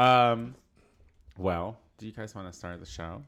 [0.00, 0.54] Um,
[1.36, 3.22] well, do you guys want to start the show?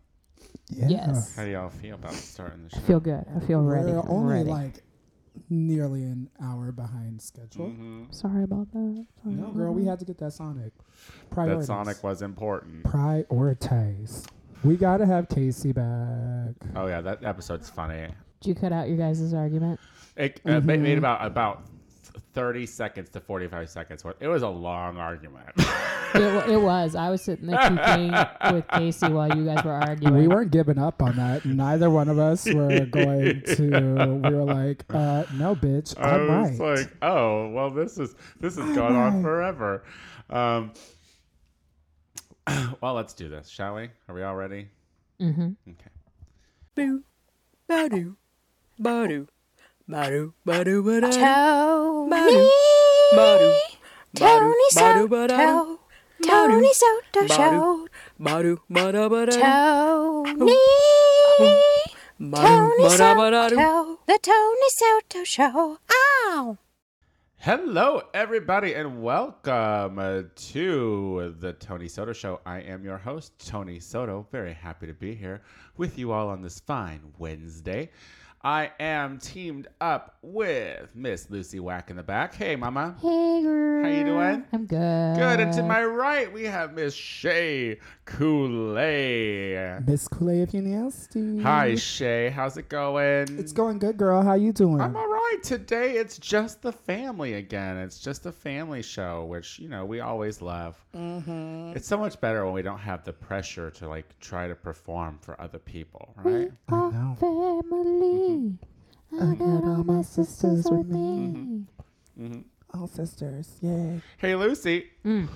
[0.70, 0.88] Yeah.
[0.88, 1.36] Yes.
[1.36, 2.78] How do y'all feel about starting the show?
[2.78, 3.24] I feel good.
[3.36, 3.92] I feel ready.
[3.92, 4.48] We're I'm only ready.
[4.50, 4.82] like
[5.50, 7.68] nearly an hour behind schedule.
[7.68, 8.14] Mhm.
[8.14, 9.06] Sorry about that.
[9.22, 10.72] Sorry No, about girl, we had to get that Sonic.
[11.34, 12.84] That Sonic was important.
[12.84, 14.26] Prioritize.
[14.64, 16.54] We gotta have Casey back.
[16.76, 18.08] Oh yeah, that episode's funny.
[18.40, 19.78] Did you cut out your guys' argument?
[20.16, 20.80] It uh, ma- Mhm.
[20.80, 21.64] made about about
[22.34, 24.16] thirty seconds to forty five seconds worth.
[24.20, 25.48] It was a long argument.
[26.14, 26.94] it, it was.
[26.94, 28.12] I was sitting there tweaking
[28.54, 30.16] with Casey while you guys were arguing.
[30.16, 31.44] We weren't giving up on that.
[31.44, 34.20] Neither one of us were going to.
[34.22, 38.14] We were like, uh, "No, bitch, I I'm was right." like, oh well, this is
[38.40, 39.06] this is going right.
[39.06, 39.84] on forever.
[40.30, 40.72] Um,
[42.80, 43.88] well, let's do this, shall we?
[44.08, 44.68] Are we all ready?
[45.20, 45.50] Mm-hmm.
[45.70, 45.90] Okay.
[46.74, 47.02] Boo,
[47.68, 48.16] ba-doo,
[48.78, 49.28] ba-doo,
[49.88, 52.44] Tony, ba-doo, Tony ba-doo,
[53.14, 53.54] ba-doo, Soto,
[54.14, 55.71] Tony Soto Show, ba-doo, ba-da, ba-da,
[56.22, 56.72] Tony,
[62.28, 63.56] ba-doo, Tony ba-da, ba-da-doo.
[63.56, 65.78] Soto, the Tony Soto Show.
[65.90, 66.58] Ow!
[67.38, 72.40] Hello, everybody, and welcome uh, to the Tony Soto Show.
[72.46, 74.28] I am your host, Tony Soto.
[74.30, 75.42] Very happy to be here
[75.76, 77.90] with you all on this fine Wednesday.
[78.44, 82.34] I am teamed up with Miss Lucy Whack in the back.
[82.34, 82.96] Hey, Mama.
[83.00, 83.84] Hey, girl.
[83.84, 84.44] How you doing?
[84.52, 85.16] I'm good.
[85.16, 85.38] Good.
[85.38, 89.78] And to my right, we have Miss Shea Coulee.
[89.86, 91.40] Miss Kool if you nasty.
[91.40, 92.30] Hi, Shea.
[92.30, 93.38] How's it going?
[93.38, 94.22] It's going good, girl.
[94.22, 94.80] How you doing?
[94.80, 95.21] I'm all right.
[95.42, 97.76] Today it's just the family again.
[97.76, 100.76] It's just a family show, which, you know, we always love.
[100.94, 101.72] mm-hmm.
[101.76, 105.18] It's so much better when we don't have the pressure to, like, try to perform
[105.20, 106.52] for other people, We right?
[106.68, 107.16] I are know.
[107.18, 108.58] family.
[109.20, 111.64] I got all my sisters with me.
[112.16, 112.40] hmm
[112.74, 114.00] All sisters, yay.
[114.18, 114.86] Hey, Lucy.
[115.04, 115.28] Mm.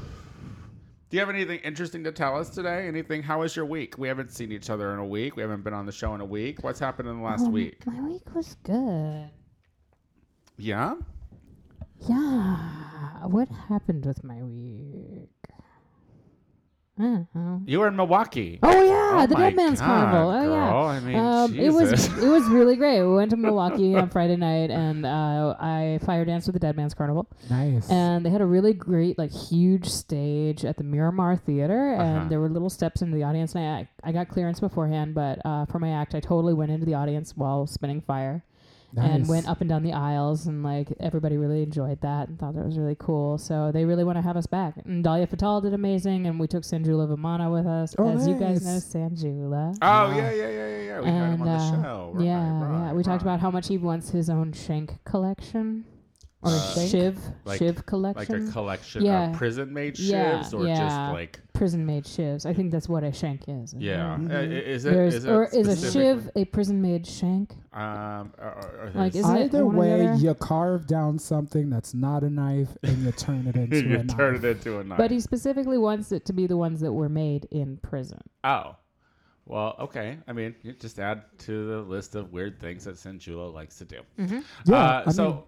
[1.08, 2.88] Do you have anything interesting to tell us today?
[2.88, 3.22] Anything?
[3.22, 3.96] How was your week?
[3.98, 5.36] We haven't seen each other in a week.
[5.36, 6.64] We haven't been on the show in a week.
[6.64, 7.86] What's happened in the last Um, week?
[7.86, 9.30] My week was good.
[10.58, 10.94] Yeah?
[12.08, 12.56] Yeah.
[13.26, 15.28] What happened with my week?
[16.98, 17.62] I don't know.
[17.66, 18.58] You were in Milwaukee.
[18.62, 20.30] Oh yeah, Oh the Dead Man's God, Carnival.
[20.30, 20.74] Oh yeah.
[20.74, 23.02] I mean, um, it was it was really great.
[23.02, 26.74] We went to Milwaukee on Friday night, and uh, I fire danced with the Dead
[26.74, 27.90] Man's Carnival, Nice.
[27.90, 32.02] and they had a really great, like, huge stage at the Miramar Theater, Uh-huh.
[32.02, 33.54] and there were little steps into the audience.
[33.54, 36.86] And I I got clearance beforehand, but uh, for my act, I totally went into
[36.86, 38.42] the audience while spinning fire
[38.96, 42.54] and went up and down the aisles, and like everybody really enjoyed that and thought
[42.54, 43.38] that was really cool.
[43.38, 44.74] So they really want to have us back.
[44.84, 48.34] And Dahlia Fatal did amazing, and we took Sanjula Vimana with us, Oh, as you
[48.34, 48.92] guys know, nice.
[48.92, 49.76] Sanjula.
[49.82, 51.00] Oh, yeah, yeah, yeah, yeah, yeah.
[51.00, 52.10] We had him on the uh, show.
[52.14, 52.92] Right, yeah, right, yeah.
[52.92, 55.84] We talked about how much he wants his own shank collection
[56.46, 59.30] or Uh, shiv like- shiv Like collection, a collection Yeah.
[59.30, 60.76] of prison made Yeah, shivs or yeah.
[60.76, 62.46] just like, prison made shivs.
[62.46, 63.70] I think that's what a shank is.
[63.70, 64.14] isn't yeah.
[64.14, 64.20] it?
[64.20, 64.30] Mhm.
[64.30, 64.90] Uh, i- Is it?
[64.92, 67.54] There's is it or is a specifically- shiv a prison made shank?
[67.72, 70.20] Um, or, or, or Like, there's- isn't it Either one or the way, other?
[70.22, 74.04] you carve down something that's not a knife and you turn it into you a
[74.04, 74.44] turn knife.
[74.44, 74.98] it into a knife.
[74.98, 78.20] But he specifically wants it to be the ones that were made in prison.
[78.44, 78.76] oh.
[79.48, 80.18] Well, okay.
[80.26, 83.84] I mean, you just add to the list of weird things that Sanjula likes to
[83.84, 84.00] do.
[84.18, 84.40] Mm-hmm.
[84.64, 85.38] Yeah, Uh, I so, mean,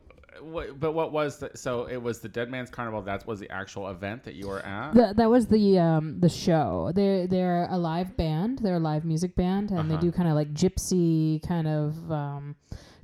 [0.43, 1.51] what, but what was the?
[1.55, 3.03] So it was the Dead Man's Carnival.
[3.03, 4.95] That was the actual event that you were at.
[4.95, 6.93] That that was the um the show.
[6.95, 8.61] They're they're a live band.
[8.61, 9.89] They're a live music band, and Uh-huh.
[9.89, 12.57] they do kind of like gypsy kind of um,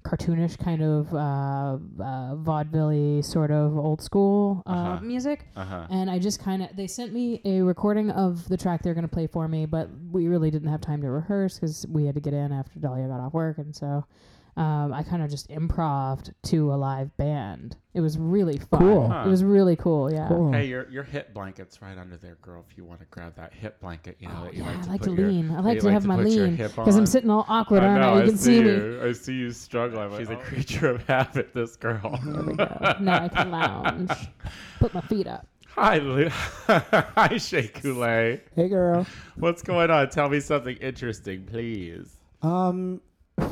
[0.04, 5.00] cartoonish kind of uh, uh, vaudeville sort of old school uh, Uh-huh.
[5.00, 5.46] music.
[5.56, 5.86] uh huh.
[5.90, 9.08] And I just kind of they sent me a recording of the track they're gonna
[9.08, 12.20] play for me, but we really didn't have time to rehearse because we had to
[12.20, 14.04] get in after Dahlia got off work, and so.
[14.56, 17.76] Um, I kind of just improved to a live band.
[17.92, 18.80] It was really fun.
[18.80, 19.08] Cool.
[19.08, 19.24] Huh.
[19.26, 20.12] It was really cool.
[20.12, 20.28] Yeah.
[20.28, 20.52] cool.
[20.52, 22.64] Hey, your your hip blanket's right under there, girl.
[22.70, 24.82] If you want to grab that hip blanket, you know Oh, that you yeah, like
[24.82, 25.50] to I like put to your, lean.
[25.50, 27.98] I that like you to have my lean hip because I'm sitting all awkward I
[27.98, 28.16] know, it.
[28.16, 28.70] You I can see me.
[28.70, 29.00] you.
[29.04, 30.16] I see you struggling.
[30.18, 31.52] She's a creature of habit.
[31.52, 32.20] This girl.
[32.24, 32.94] There we go.
[33.00, 34.12] now I can lounge.
[34.78, 35.48] Put my feet up.
[35.70, 36.28] Hi, Lu-
[36.68, 38.40] hi, Shea Coulee.
[38.54, 39.04] Hey, girl.
[39.34, 40.08] What's going on?
[40.10, 42.14] Tell me something interesting, please.
[42.42, 43.00] Um,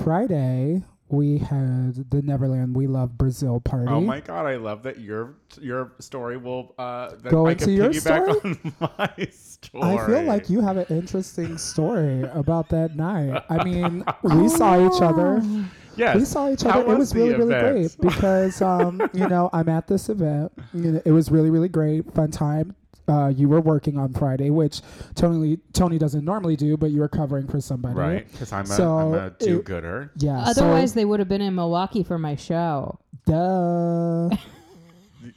[0.04, 3.90] Friday we had the Neverland We Love Brazil party.
[3.90, 7.90] Oh my god, I love that your your story will uh Go I into your
[7.90, 9.84] piggyback on my story.
[9.84, 13.44] I feel like you have an interesting story about that night.
[13.50, 15.40] I mean, we saw each other.
[15.42, 15.64] Oh.
[15.94, 16.16] Yes.
[16.16, 16.90] We saw each other.
[16.90, 20.50] It was really, really great because, um, you know, I'm at this event.
[20.72, 22.10] You know, it was really, really great.
[22.14, 22.74] Fun time.
[23.08, 24.80] Uh, you were working on Friday, which
[25.14, 27.94] Tony Tony doesn't normally do, but you were covering for somebody.
[27.94, 30.12] Right, because I'm a, So, I'm a do-gooder.
[30.16, 30.38] Yeah.
[30.38, 33.00] Otherwise, they would have been in Milwaukee for my show.
[33.26, 34.30] duh.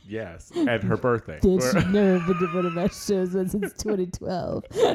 [0.07, 1.39] Yes, and her birthday.
[1.39, 4.63] Bitch, you've never been to one of my shows since 2012.
[4.73, 4.87] wait,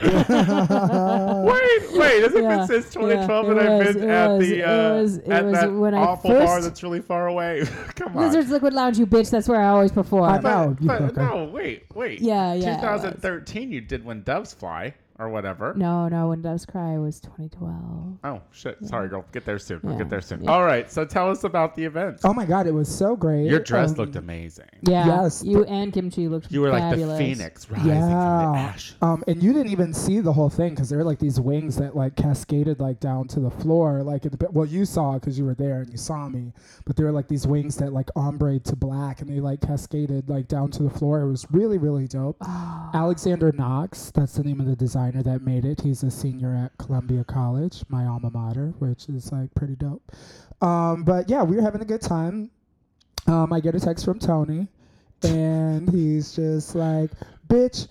[1.93, 4.59] wait, has it Yeah, been since 2012 yeah, that I've was, been at was, the
[4.59, 7.65] it uh, was- it at was that when I awful bar that's really far away?
[7.95, 8.25] Come on.
[8.25, 9.31] Lizard's Liquid Lounge, you bitch.
[9.31, 10.31] That's where I always perform.
[10.33, 10.77] I know.
[10.81, 12.21] But, but no, wait, wait.
[12.21, 15.75] Yeah, yeah, 2013, you did when doves fly or whatever.
[15.77, 16.29] No, no.
[16.31, 18.19] When Doves Cry was 2012.
[18.25, 18.79] Oh shit!
[18.87, 19.25] Sorry, girl.
[19.33, 19.81] Get there soon.
[19.83, 20.43] We'll Yeah, get there soon.
[20.43, 20.51] yeah.
[20.51, 20.91] All right.
[20.91, 22.21] So tell us about the event.
[22.25, 23.47] Oh my god, it was so great.
[23.47, 24.65] Your dress Um, looked amazing.
[24.83, 25.07] Yeah.
[25.07, 27.19] Yes, You and Kimchi looked You were like fabulous.
[27.19, 28.53] the phoenix rising from the Yeah.
[28.71, 28.97] ash.
[29.03, 31.77] Um, and you didn't even see the whole thing because there were like these wings
[31.77, 34.03] that like cascaded like down to the floor.
[34.03, 36.53] Like at the well, you saw because you were there and you saw me,
[36.87, 40.29] but there were like these wings that like ombre to black and they like cascaded
[40.29, 41.21] like down to the floor.
[41.21, 42.37] It was really really dope.
[42.41, 44.77] Oh, Alexander Knox, that's the name of the
[45.11, 45.81] designer that made it.
[45.81, 50.03] He's a senior at Columbia College, my alma mater, which is like pretty dope.
[50.61, 52.51] Um, but yeah, we were having a good time.
[53.27, 54.67] Um, I get a text from Tony,
[55.23, 57.11] and he's just like,
[57.49, 57.89] "Bitch,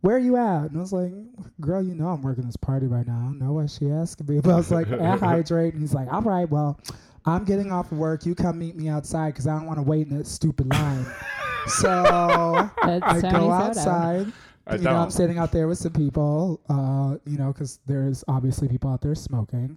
[0.00, 1.12] where are you at?" And I was like,
[1.60, 3.18] "Girl, you know I'm working this party right now.
[3.18, 5.94] I don't know what she asking me." But I was like, "At Hydrate," and he's
[5.94, 6.80] like, "All right, well."
[7.26, 8.24] I'm getting off work.
[8.24, 11.04] You come meet me outside because I don't want to wait in that stupid line.
[11.66, 13.50] so That's I Tony go Soto.
[13.52, 14.32] outside.
[14.70, 15.10] I you know, I'm don't.
[15.10, 19.14] sitting out there with some people, uh, you know, because there's obviously people out there
[19.14, 19.76] smoking.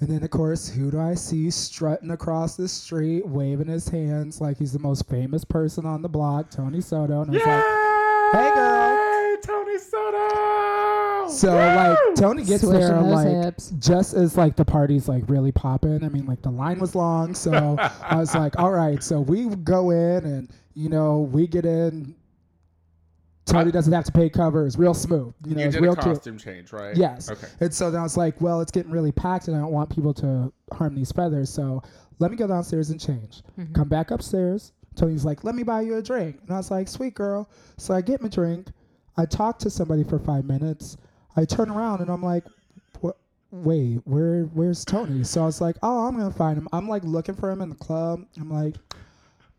[0.00, 4.40] And then, of course, who do I see strutting across the street, waving his hands
[4.42, 7.22] like he's the most famous person on the block, Tony Soto.
[7.22, 7.46] And I was Yay!
[7.46, 9.02] like, "Hey, girl."
[9.42, 11.28] Tony Soto.
[11.28, 11.56] so Woo!
[11.56, 13.70] like Tony gets Swishing there those like hips.
[13.78, 16.04] just as like the party's like really popping.
[16.04, 19.46] I mean, like the line was long, so I was like, all right, so we
[19.56, 22.14] go in and you know we get in.
[23.46, 24.66] Tony I- doesn't have to pay cover.
[24.66, 25.32] It's real smooth.
[25.46, 26.04] You know, You it's did real a cute.
[26.16, 26.96] costume change, right?
[26.96, 27.30] Yes.
[27.30, 27.46] Okay.
[27.60, 29.88] And so then I was like, well, it's getting really packed, and I don't want
[29.88, 31.48] people to harm these feathers.
[31.48, 31.82] So
[32.18, 33.42] let me go downstairs and change.
[33.58, 33.72] Mm-hmm.
[33.74, 34.72] Come back upstairs.
[34.96, 36.38] Tony's like, let me buy you a drink.
[36.42, 37.48] And I was like, sweet girl.
[37.76, 38.68] So I get my drink.
[39.18, 40.96] I talk to somebody for five minutes.
[41.36, 42.44] I turn around and I'm like,
[43.00, 43.18] what?
[43.50, 44.44] Wait, where?
[44.54, 45.22] Where's Tony?
[45.22, 46.66] So I was like, oh, I'm gonna find him.
[46.72, 48.24] I'm like looking for him in the club.
[48.40, 48.74] I'm like,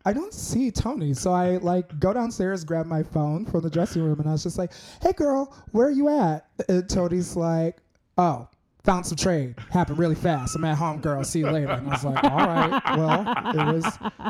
[0.07, 1.13] I don't see Tony.
[1.13, 4.43] So I like go downstairs, grab my phone from the dressing room, and I was
[4.43, 4.71] just like,
[5.01, 7.75] "Hey, girl, where are you at?" And Tony's like,
[8.17, 8.47] "Oh,
[8.85, 9.55] found some trade.
[9.69, 10.55] Happened really fast.
[10.55, 11.21] I'm at home, girl.
[11.25, 13.85] See you later." And I was like, "All right, well, it was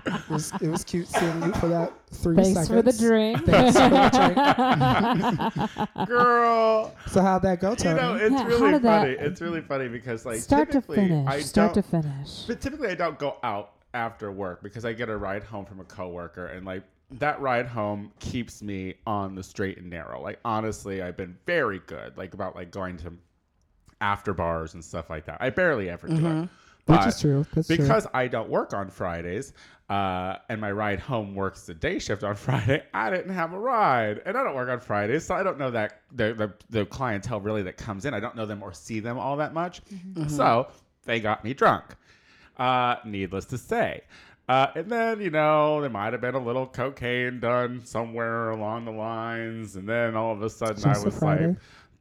[0.08, 3.46] it was, it was cute seeing you for that three Thanks seconds." for the drink.
[3.46, 5.60] Thanks for the
[5.94, 6.08] drink.
[6.08, 6.96] Girl.
[7.08, 8.02] So how'd that go, You Tony?
[8.02, 9.14] know, it's Yeah, really did that- funny.
[9.28, 11.28] It's really funny because like Start to typically finish.
[11.28, 12.44] I Start to don't finish.
[12.48, 15.80] But typically, I don't go out after work because I get a ride home from
[15.80, 20.22] a coworker, and like that ride home keeps me on the straight and narrow.
[20.22, 23.14] Like honestly, I've been very good, like about like going to
[24.00, 25.38] after bars and stuff like that.
[25.42, 26.20] I barely ever do it.
[26.20, 26.42] Mm-hmm.
[26.42, 27.46] Which But is true.
[27.54, 27.78] That's true.
[27.78, 29.52] because I don't work on Fridays,
[29.90, 33.60] uh, and my ride home works the day shift on Friday, I didn't have a
[33.60, 36.86] ride, and I don't work on Fridays, so I don't know that the the, the
[36.86, 38.14] clientele really that comes in.
[38.14, 39.82] I don't know them or see them all that much,
[40.28, 40.68] so
[41.04, 41.96] they got me drunk.
[42.58, 44.02] Uh, needless to say.
[44.50, 48.86] Uh, and then, you know, there might have been a little cocaine done somewhere along
[48.86, 49.76] the lines.
[49.76, 51.56] And then all of a sudden Just I was like,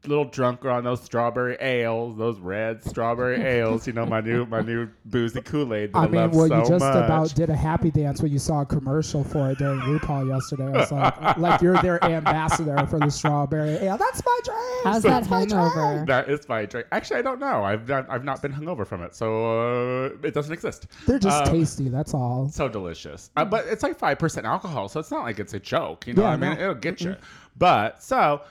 [0.08, 3.87] little drunker on those strawberry ales, those red strawberry ales.
[3.87, 6.55] You know, my new my new boozy Kool Aid I, I mean, love well, so
[6.56, 7.05] you just much.
[7.05, 10.64] about did a happy dance when you saw a commercial for it during RuPaul yesterday.
[10.67, 13.97] I was like, like you're their ambassador for the strawberry ale.
[13.99, 14.61] That's my drink.
[14.85, 16.05] How's that That's my drink." hangover?
[16.06, 16.86] that is my drink.
[16.93, 17.65] Actually, I don't know.
[17.65, 20.86] I've not, I've not been hungover from it, so uh, it doesn't exist.
[21.06, 21.89] They're just Uh, tasty.
[21.89, 22.48] That's all.
[22.48, 23.31] so delicious.
[23.36, 26.06] Uh, but it's like five percent alcohol, so it's not like it's a joke.
[26.06, 26.63] You know, Yeah, what I mean, no.
[26.63, 27.17] it'll get you.
[27.58, 28.43] But so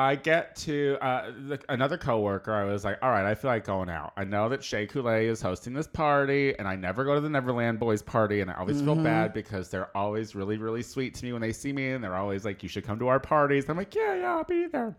[0.00, 2.54] I get to uh, the, another coworker.
[2.54, 4.14] I was like, all right, I feel like going out.
[4.16, 7.28] I know that Shea Coulee is hosting this party, and I never go to the
[7.28, 11.24] Neverland Boys party, and I always feel bad because they're always really, really sweet to
[11.26, 13.68] me when they see me, and they're always like, you should come to our parties.
[13.68, 14.96] I'm like, yeah, yeah, I'll be there.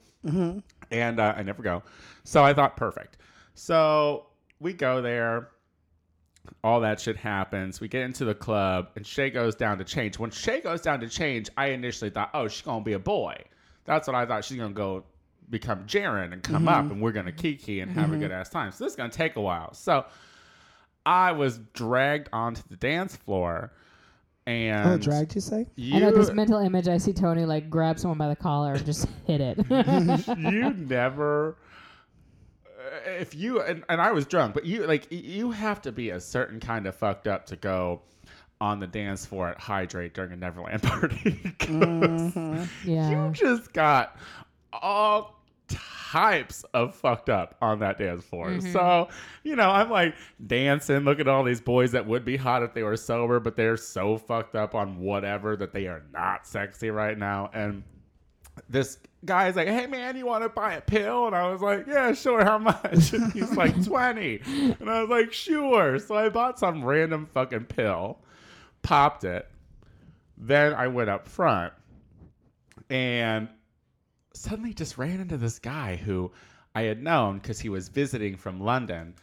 [0.92, 1.82] And uh, I never go.
[2.24, 3.18] So I thought, perfect.
[3.56, 4.28] So
[4.60, 5.50] we go there
[6.64, 7.82] all that shit happens.
[7.82, 10.20] We get into the club, and Shea goes down to change.
[10.20, 13.36] When Shea goes down to change, I initially thought, oh, she's gonna be a boy.
[13.86, 14.46] That's what I thought.
[14.46, 15.04] She's gonna go
[15.50, 18.72] become Jaren and come up, and we're gonna kiki and have a good ass time.
[18.72, 19.74] So this is gonna take a while.
[19.74, 20.06] So
[21.06, 23.74] I was dragged onto the dance floor,
[24.46, 25.68] and Oh, dragged you say?
[25.76, 26.88] You, I know this mental image.
[26.88, 29.58] I see Tony like grab someone by the collar and just hit it.
[30.38, 31.58] you never
[32.80, 36.10] uh, if you and, and i was drunk but you like you have to be
[36.10, 38.02] a certain kind of fucked up to go
[38.62, 42.64] on the dance floor at hydrate during a neverland party 'Cause mm-hmm.
[42.90, 43.28] yeah.
[43.28, 44.16] you just got
[44.72, 48.50] all types of fucked up on that dance floor.
[48.50, 48.72] Mm-hmm.
[48.72, 49.10] So,
[49.44, 50.16] you know, I'm like
[50.46, 53.56] dancing, looking at all these boys that would be hot if they were sober, but
[53.56, 57.50] they're so fucked up on whatever that they are not sexy right now.
[57.54, 57.84] And
[58.70, 61.88] this guy's like, "Hey man, you want to buy a pill?" And I was like,
[61.88, 62.44] "Yeah, sure.
[62.44, 64.42] How much?" And he's like, 20
[64.80, 68.20] And I was like, "Sure." So I bought some random fucking pill,
[68.82, 69.48] popped it.
[70.38, 71.74] Then I went up front
[72.90, 73.48] and
[74.34, 76.32] suddenly just ran into this guy who
[76.74, 79.16] I had known because he was visiting from London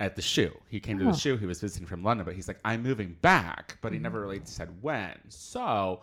[0.00, 0.52] at the shoe.
[0.68, 1.36] He came to the shoe.
[1.36, 4.40] He was visiting from London, but he's like, I'm moving back, but he never really
[4.44, 5.16] said when.
[5.28, 6.00] So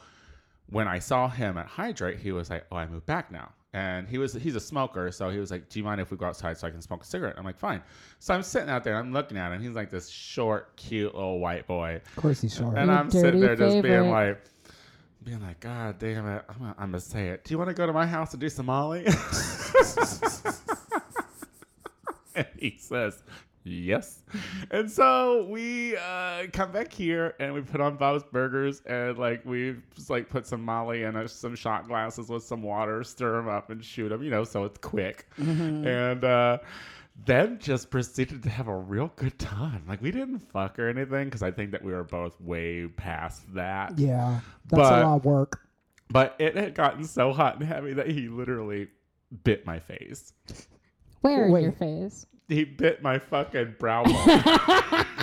[0.69, 3.51] when I saw him at Hydrate, he was like, Oh, I moved back now.
[3.73, 6.17] And he was he's a smoker, so he was like, Do you mind if we
[6.17, 7.35] go outside so I can smoke a cigarette?
[7.38, 7.83] I'm like, Fine.
[8.17, 9.61] So I'm sitting out there, I'm looking at him.
[9.61, 12.01] He's like this short, cute little white boy.
[12.03, 12.75] Of course he's short.
[12.75, 14.43] And Your I'm sitting there dirty just being like,
[15.23, 17.43] being like, God damn it, I'm gonna, I'm gonna say it.
[17.43, 19.05] Do you want to go to my house and do some Molly?
[22.35, 23.21] and he says,
[23.63, 24.21] Yes.
[24.71, 29.45] And so we uh, come back here and we put on Bob's Burgers and like
[29.45, 33.33] we just like put some Molly and a, some shot glasses with some water, stir
[33.37, 35.27] them up and shoot them, you know, so it's quick.
[35.37, 36.59] And uh,
[37.25, 39.83] then just proceeded to have a real good time.
[39.87, 43.53] Like we didn't fuck or anything because I think that we were both way past
[43.53, 43.97] that.
[43.99, 44.39] yeah,
[44.69, 45.61] that's But- a lot of work.
[46.11, 48.87] But it had gotten so hot and heavy that he literally
[49.43, 50.33] bit my face.
[51.21, 51.61] Where Wait.
[51.61, 52.25] your face?
[52.50, 55.06] He bit my fucking brow bone.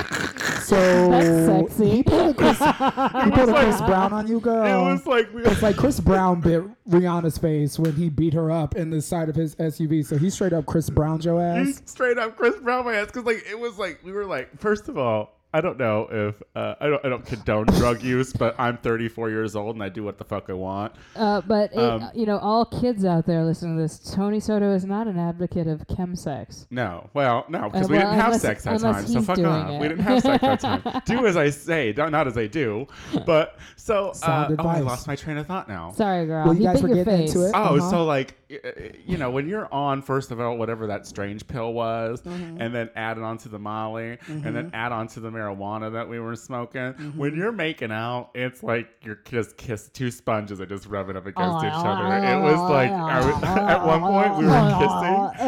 [0.67, 1.91] So That's sexy.
[1.91, 4.65] he put a Chris, he put a Chris Brown on you, girl.
[4.65, 8.51] it was like we It's like Chris Brown bit Rihanna's face when he beat her
[8.51, 10.05] up in the side of his SUV.
[10.05, 11.67] So he straight up Chris Brown your ass.
[11.67, 14.59] He straight up Chris Brown my ass because like it was like we were like
[14.59, 18.33] first of all I don't know if uh, I don't I don't condone drug use
[18.33, 20.93] but I'm 34 years old and I do what the fuck I want.
[21.17, 24.73] Uh, but it, Um, you know, all kids out there listening to this, Tony Soto
[24.75, 26.67] is not an advocate of chemsex.
[26.71, 29.47] No, well no because Uh, we didn't have unless- sex that time so fuck doing
[29.49, 29.71] off.
[29.71, 29.81] it.
[29.81, 31.03] We didn't have sex that time.
[31.07, 32.87] do as I say, don't as I do.
[33.25, 35.93] But so uh, oh I lost my train of thought now.
[35.93, 36.45] Sorry, girl.
[36.45, 37.35] Well, you he guys were your getting face.
[37.35, 37.53] into it.
[37.55, 37.91] Oh, Uh-huh.
[37.91, 41.73] so like, y- you know, when you're on, first of all, whatever that strange pill
[41.73, 42.61] was, Mm-hmm.
[42.61, 46.21] and then add it onto the Molly, and then add onto the marijuana that we
[46.21, 47.19] were smoking, Mm-hmm.
[47.19, 51.27] when you're making out, it's like you're just kiss two sponges are just rubbing up
[51.27, 52.07] against each other.
[52.17, 55.47] It was like, was- at one point, we were kissing.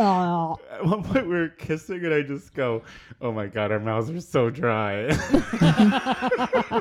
[0.78, 2.83] At one point, we were kissing, and I just go,
[3.21, 5.09] "Oh my god, our mouths are so dry."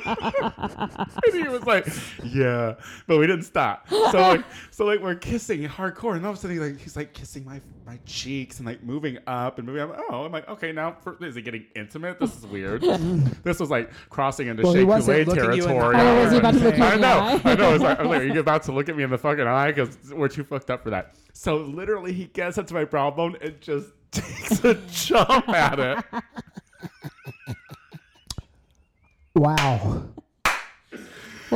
[0.07, 1.87] and he was like,
[2.23, 2.75] "Yeah,"
[3.07, 3.87] but we didn't stop.
[3.89, 6.95] So like, so like we're kissing hardcore, and all of a sudden he like he's
[6.95, 9.97] like kissing my my cheeks and like moving up and moving up.
[10.09, 12.19] Oh, I'm like, okay, now for, is he getting intimate?
[12.19, 12.81] This is weird.
[13.43, 15.65] this was like crossing into Well, he Shea wasn't Kool Aid looking you in the
[15.67, 15.95] territory.
[15.97, 17.41] Oh, was he about to look I know?
[17.43, 17.69] I know.
[17.69, 19.17] I was like, I was like, are you about to look at me in the
[19.17, 19.71] fucking eye?
[19.71, 21.15] Because we're too fucked up for that.
[21.33, 25.79] So literally, he gets up to my brow bone and just takes a jump at
[25.79, 26.05] it.
[29.35, 30.05] Wow.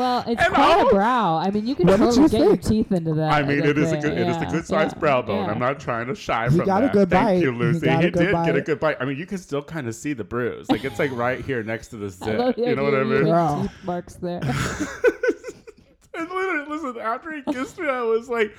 [0.02, 1.38] Well, it's And quite all- a brow.
[1.38, 3.32] I mean, you can What totally you get your teeth into that.
[3.34, 4.02] I mean, that it is a thing.
[4.02, 5.46] good, it is a good sized yeah, brow bone.
[5.46, 5.52] yeah.
[5.52, 6.64] I'm not trying to shy from that.
[6.64, 7.44] He from got a good Thank bite.
[7.44, 7.86] you, He Lucy.
[7.86, 8.98] got a He, good did get a good bite.
[9.00, 10.70] I mean, you can still kind of see the bruise.
[10.72, 12.58] Like it's like right here next to the I zit.
[12.58, 13.28] You know what I mean?
[13.28, 14.42] your Teeth marks there.
[16.16, 18.56] and literally, listen, after he kissed me, I was like,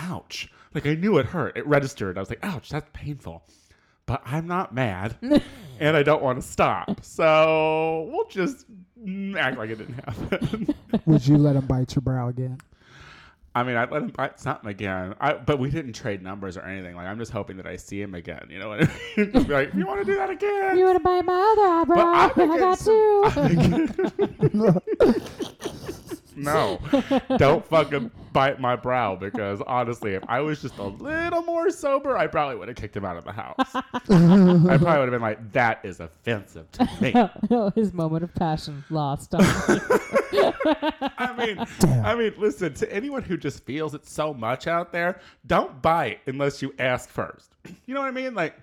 [0.00, 0.50] ouch.
[0.74, 1.56] Like I knew it hurt.
[1.56, 2.18] It registered.
[2.18, 3.44] I was like, ouch, that's painful.
[4.06, 5.16] But I'm not mad.
[5.80, 7.04] and I don't want to stop.
[7.04, 8.64] So we'll just
[9.36, 10.74] act like it didn't happen.
[11.06, 12.58] Would you let him bite your brow again?
[13.54, 15.14] I mean, I'd let him bite something again.
[15.18, 16.94] I, but we didn't trade numbers or anything.
[16.94, 18.46] Like, I'm just hoping that I see him again.
[18.50, 19.32] You know what I mean?
[19.48, 20.76] Like, you want to do that again?
[20.76, 22.04] you want to bite my other eyebrow?
[22.04, 23.24] I'm I got against- two.
[26.36, 26.78] No,
[27.38, 32.16] don't fucking bite my brow because honestly, if I was just a little more sober,
[32.16, 33.54] I probably would have kicked him out of the house.
[33.74, 37.12] I probably would have been like, that is offensive to me.
[37.50, 39.40] no, His moment of passion lost on.
[39.42, 42.04] I mean, Damn.
[42.04, 45.20] I mean, listen to anyone who just feels it so much out there.
[45.46, 47.50] Don't bite unless you ask first.
[47.86, 48.34] You know what I mean?
[48.34, 48.54] Like,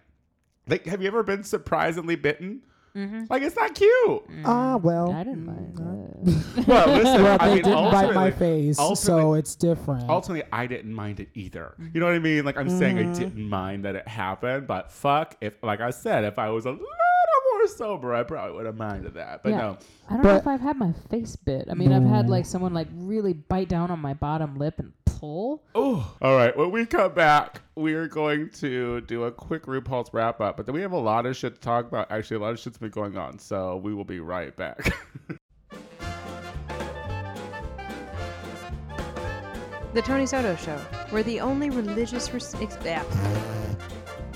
[0.67, 2.61] like, have you ever been surprisingly bitten?
[2.95, 4.23] Like, it's not cute.
[4.45, 5.11] Ah, well.
[5.11, 6.43] I didn't mind it.
[6.67, 10.09] Well, listen, Well, I they mean, didn't bite my ultimately- face, so ultimately- it's different.
[10.09, 11.73] ultimately I didn't mind it either.
[11.93, 12.45] You know what I mean?
[12.45, 13.11] Like I'm saying Mm-hmm.
[13.11, 16.65] I didn't mind that it happened, but fuck if like I said, if I was
[16.65, 16.85] a little
[17.51, 19.43] more sober, I probably would have minded that.
[19.43, 19.57] But Yeah.
[19.57, 19.77] no.
[20.09, 21.67] I don't know But- if I've had my face bit.
[21.69, 24.93] I mean, I've had like someone like really bite down on my bottom lip and
[25.05, 25.63] pull.
[25.75, 26.15] Oh.
[26.21, 26.55] All right.
[26.55, 30.65] When we come back, we are going to do a quick RuPaul's wrap up, but
[30.65, 32.11] then we have a lot of shit to talk about.
[32.11, 34.93] Actually, a lot of shit's been going on, so we will be right back.
[39.93, 40.79] The Tony Soto Show.
[41.11, 42.33] We're the only religious.
[42.33, 43.03] Res- ex- yeah.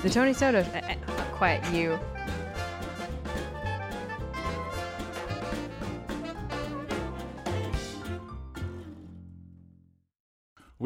[0.03, 0.59] The Tony Soto.
[0.59, 1.97] Uh, uh, quiet, you.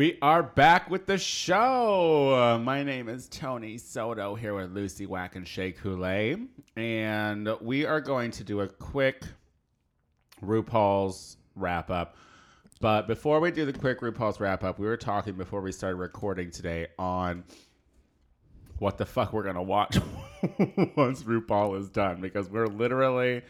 [0.02, 2.34] We are back with the show.
[2.34, 6.48] Uh, my name is Tony Soto here with Lucy Wack and Shea Coulee.
[6.76, 9.22] And we are going to do a quick
[10.44, 12.16] RuPaul's wrap up.
[12.80, 15.98] But before we do the quick RuPaul's wrap up, we were talking before we started
[15.98, 17.44] recording today on
[18.80, 19.98] what the fuck we're going to watch
[20.98, 23.44] once RuPaul is done because we're literally.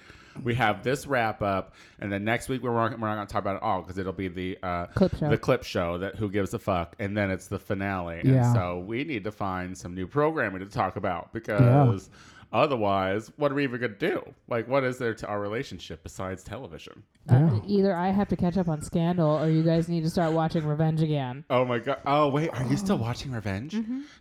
[0.43, 3.41] We have this wrap up, and then next week we're, we're not going to talk
[3.41, 5.29] about it all because it'll be the uh, Clip show.
[5.29, 8.21] the clip show that who gives a fuck, and then it's the finale.
[8.23, 8.45] Yeah.
[8.45, 12.09] And so we need to find some new programming to talk about because
[12.53, 14.21] otherwise, what are we even gonna do?
[14.47, 17.03] Like, what is there to our relationship besides television?
[17.29, 20.33] Uh, either I have to catch up on Scandal, or you guys need to start
[20.33, 21.45] watching Revenge again.
[21.49, 21.99] Oh my god!
[22.05, 23.75] Oh wait, are you still watching Revenge?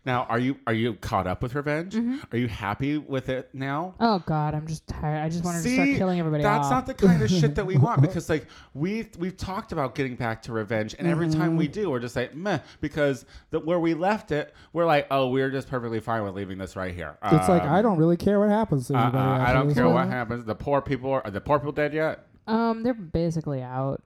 [0.05, 1.97] Now, are you are you caught up with Revenge?
[2.33, 3.95] Are you happy with it now?
[4.01, 5.25] Oh God, I'm just tired.
[5.25, 6.71] I just wanted to start killing everybody that's off.
[6.71, 10.15] not the kind of shit that we want because like we we've talked about getting
[10.15, 13.81] back to revenge, and every time we do, we're just like meh because the, where
[13.81, 17.17] we left it, we're like oh we're just perfectly fine with leaving this right here.
[17.25, 19.45] It's like Um, I don't really care what happens to uh-uh.
[19.47, 20.45] I don't this care what happens.
[20.45, 22.27] The poor people are, are the poor people dead yet?
[22.47, 24.03] um, they're basically out.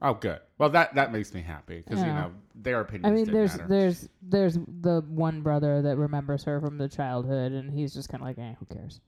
[0.00, 0.38] Oh, good.
[0.58, 2.14] Well, that that makes me happy because you Yeah.
[2.20, 3.06] know their opinions.
[3.06, 3.68] I mean, didn't there's matter.
[3.68, 8.22] there's there's the one brother that remembers her from the childhood, and he's just kind
[8.22, 9.00] of like, eh, who cares?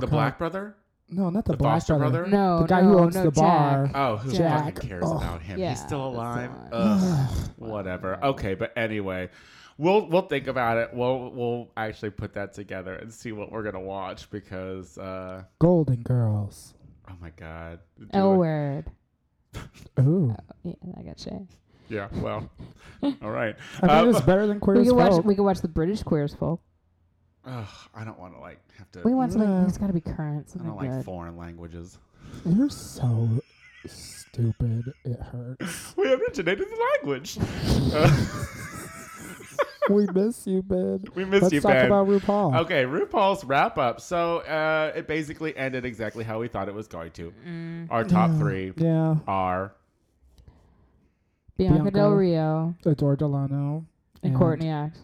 [0.00, 0.74] the black brother,
[1.10, 2.20] No, not the, the black foster brother.
[2.24, 2.30] brother.
[2.30, 3.34] No, The guy no, who owns no, the Jack.
[3.42, 3.90] bar.
[3.94, 4.74] Oh, who Jack.
[4.74, 5.16] fucking cares Oh.
[5.18, 5.58] about him?
[5.58, 6.50] Yeah, He's still that's alive.
[6.50, 6.70] alive.
[6.72, 8.24] Ugh, whatever.
[8.24, 9.28] Okay, but anyway,
[9.78, 10.90] we'll we'll think about it.
[10.92, 16.02] We'll we'll actually put that together and see what we're gonna watch because uh Golden
[16.02, 16.74] Girls.
[17.10, 17.78] oh my god.
[17.98, 18.84] Do L word.
[20.00, 20.34] Ooh.
[20.62, 21.40] Yeah, I got Shea.
[21.88, 22.08] Yeah.
[22.16, 22.50] Well.
[23.02, 23.56] all right.
[23.82, 25.10] I mean, Um, it's better than Queer We as could watch.
[25.12, 25.24] Folk.
[25.24, 26.60] We could watch the British Queers Folk.
[27.46, 29.00] ugh, I don't want to like have to.
[29.04, 29.48] We want something.
[29.50, 29.64] Yeah.
[29.66, 30.48] It's got to be current.
[30.60, 31.04] I don't like good.
[31.04, 31.98] foreign languages.
[32.44, 33.28] You're so
[33.86, 34.92] stupid.
[35.04, 35.94] It hurts.
[35.96, 37.38] We have originated the language.
[37.94, 38.44] Uh,
[39.94, 41.04] we miss you, Ben.
[41.14, 41.86] we miss Let's you, talk Ben.
[41.86, 42.60] about RuPaul.
[42.60, 44.00] Okay, RuPaul's wrap up.
[44.00, 47.32] So uh, it basically ended exactly how we thought it was going to.
[47.90, 49.16] Our top three Yeah.
[49.26, 49.72] are
[51.56, 51.90] Bianca, Bianca.
[51.90, 53.84] Del Rio Adore Delano.
[54.22, 54.98] and, Courtney Act,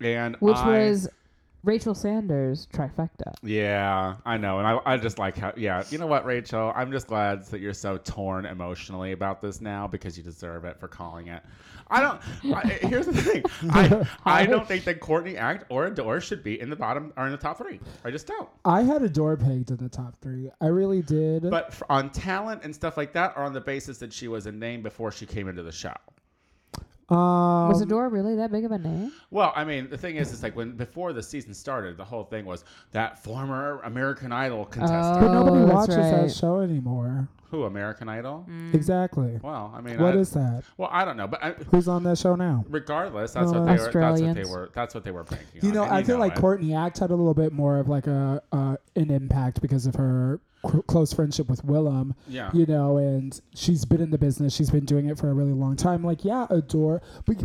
[0.00, 1.08] and which I- was
[1.64, 3.34] Rachel Sanders trifecta.
[3.42, 6.90] yeah, I know, and I, I just like how yeah, you know what, Rachel, I'm
[6.90, 10.88] just glad that you're so torn emotionally about this now because you deserve it for
[10.88, 11.42] calling it.
[11.88, 12.56] I don't.
[12.56, 16.60] I, here's the thing, I I don't think that Courtney Act or Adore should be
[16.60, 17.78] in the bottom or in the top three.
[18.04, 18.48] I just don't.
[18.64, 20.50] I had Adore pegged in the top three.
[20.60, 21.48] I really did.
[21.48, 24.52] But on talent and stuff like that, or on the basis that she was a
[24.52, 25.94] name before she came into the show.
[27.12, 29.12] Um, was Adore really that big of a name?
[29.30, 32.24] Well, I mean, the thing is, it's like when before the season started, the whole
[32.24, 35.20] thing was that former American Idol contestant.
[35.20, 36.10] but nobody Oh, watches right.
[36.22, 37.28] that show anymore.
[37.50, 38.46] Who American Idol?
[38.72, 39.38] Exactly.
[39.42, 40.62] Well, I mean, What I, is that?
[40.78, 42.64] well, I don't know, but I, Who's on that show now?
[42.70, 43.90] regardless, that's Uh, what they were.
[43.92, 44.70] That's what they were.
[44.74, 45.74] That's what they were banking You on.
[45.74, 46.40] know, and I feel like it.
[46.40, 49.94] Courtney Act had a little bit more of like a uh, an impact because of
[49.96, 52.14] her cr- close friendship with Willam.
[52.28, 52.50] Yeah.
[52.52, 54.54] You know, and she's been in the business.
[54.54, 56.04] She's been doing it for a really long time.
[56.04, 57.02] Like, yeah, Adore.
[57.26, 57.36] We,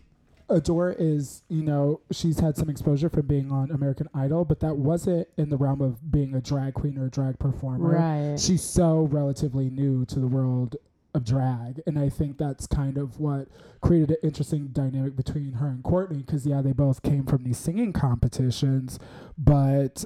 [0.50, 4.78] Adore is, you know, she's had some exposure from being on American Idol, but that
[4.78, 7.90] wasn't in the realm of being a drag queen or a drag performer.
[7.90, 8.40] Right.
[8.40, 10.78] She's so relatively new to the world
[11.14, 13.50] of drag, and I think that's kind of what
[13.82, 16.20] created an interesting dynamic between her and Courtney.
[16.20, 19.00] Because yeah, they both came from these singing competitions,
[19.38, 20.06] but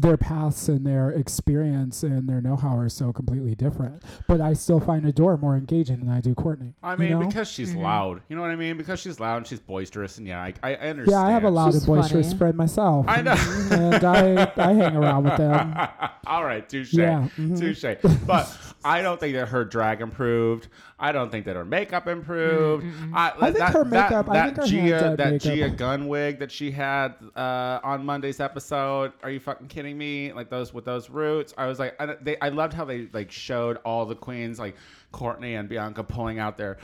[0.00, 4.02] their paths and their experience and their know-how are so completely different.
[4.26, 6.74] But I still find Adore more engaging than I do Courtney.
[6.82, 7.26] I you mean, know?
[7.26, 7.82] because she's Mhm.
[7.82, 8.22] loud.
[8.28, 8.76] You know what I mean?
[8.78, 11.08] Because she's loud and she's boisterous, and yeah, I, I I understand.
[11.20, 12.38] yeah, I have a loud She's and boisterous funny.
[12.38, 13.06] friend myself.
[13.08, 13.34] I know.
[13.70, 15.74] and I I hang around with them.
[16.26, 16.94] All right, touche.
[16.94, 17.58] Yeah, mhm.
[17.58, 17.84] Touche.
[18.26, 20.68] But I don't think that her drag improved.
[21.00, 22.84] I don't think that her makeup mm, improved.
[22.84, 23.14] Mm, mm.
[23.16, 26.08] I, I think that, her that- makeup- I think her Gia, that makeup- Gia Gunn
[26.08, 29.12] wig that she had uh, on Monday's episode.
[29.22, 30.32] Are you fucking kidding me?
[30.32, 31.54] Like those with those roots.
[31.56, 34.76] I was like, I, they, I loved how they like showed all the queens, like
[35.12, 36.78] Courtney and Bianca, pulling out their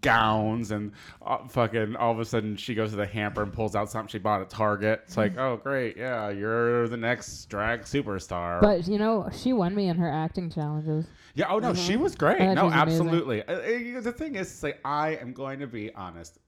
[0.00, 3.74] gowns and uh, fucking all of a sudden she goes to the hamper and pulls
[3.74, 5.02] out something she bought at Target.
[5.04, 8.60] It's like, oh great, yeah, you're the next drag superstar.
[8.60, 11.06] But you know, she won me in her acting challenges.
[11.34, 11.46] Yeah.
[11.48, 12.40] Oh no, she was great.
[12.40, 13.42] No, was absolutely.
[13.42, 16.38] Uh, uh, the thing is, like I am going to be honest.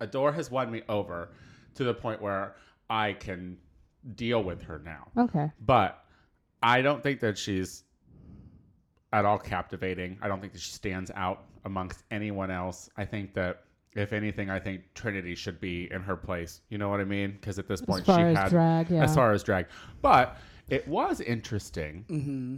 [0.00, 1.30] Adore has won me over
[1.74, 2.56] to the point where
[2.90, 3.56] I can
[4.16, 5.08] deal with her now.
[5.16, 5.50] Okay.
[5.60, 6.04] But
[6.62, 7.84] I don't think that she's
[9.12, 10.18] at all captivating.
[10.20, 12.90] I don't think that she stands out amongst anyone else.
[12.96, 16.60] I think that if anything, I think Trinity should be in her place.
[16.70, 17.32] You know what I mean?
[17.32, 19.04] Because at this As point, far she as had drag, yeah.
[19.04, 19.66] as far as drag,
[20.00, 20.36] but
[20.68, 22.56] it was interesting Mm-hmm.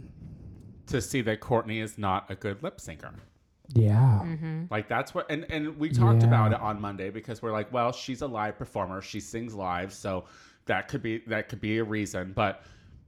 [0.87, 3.13] to see that Courtney is not a good lip syncer.
[3.73, 4.21] Yeah.
[4.23, 4.65] Mm-hmm.
[4.69, 6.27] Like that's what, and and we talked Yeah.
[6.27, 9.91] about it on Monday because we're like, well, she's a live performer, she sings live,
[9.91, 10.25] so
[10.67, 12.31] that could be that could be a reason.
[12.35, 12.63] But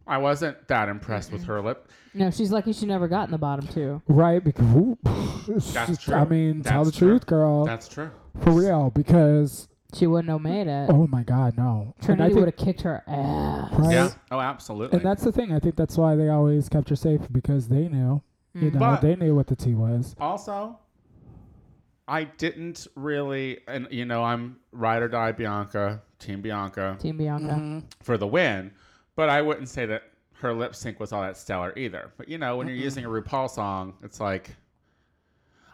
[0.07, 1.89] I wasn't that impressed with her lip.
[2.13, 4.01] No, she's lucky she never got in the bottom two.
[4.07, 4.43] Right.
[4.43, 4.97] Because ooh,
[5.73, 6.15] That's true.
[6.15, 7.09] I mean, tell the true.
[7.09, 7.65] truth, girl.
[7.65, 8.09] That's true.
[8.41, 8.89] for real.
[8.89, 10.89] Because She wouldn't have made it.
[10.89, 11.93] oh my God, no.
[11.97, 13.71] And Trinity would have kicked her ass.
[13.73, 13.93] Right.
[13.93, 14.09] Yeah.
[14.31, 14.97] Oh, absolutely.
[14.97, 15.51] And that's the thing.
[15.53, 18.21] I think that's why they always kept her safe because they knew.
[18.53, 20.15] You know, But- they knew what the tea was.
[20.19, 20.79] also,
[22.07, 27.53] I didn't really, and you know, I'm ride or die Bianca, Team Bianca Team Bianca.
[27.53, 27.79] Mm-hmm.
[28.01, 28.71] for the win,
[29.17, 30.03] but I wouldn't say that
[30.35, 32.11] her lip sync was all that stellar either.
[32.17, 34.55] But you know, when you're using a RuPaul song, it's like.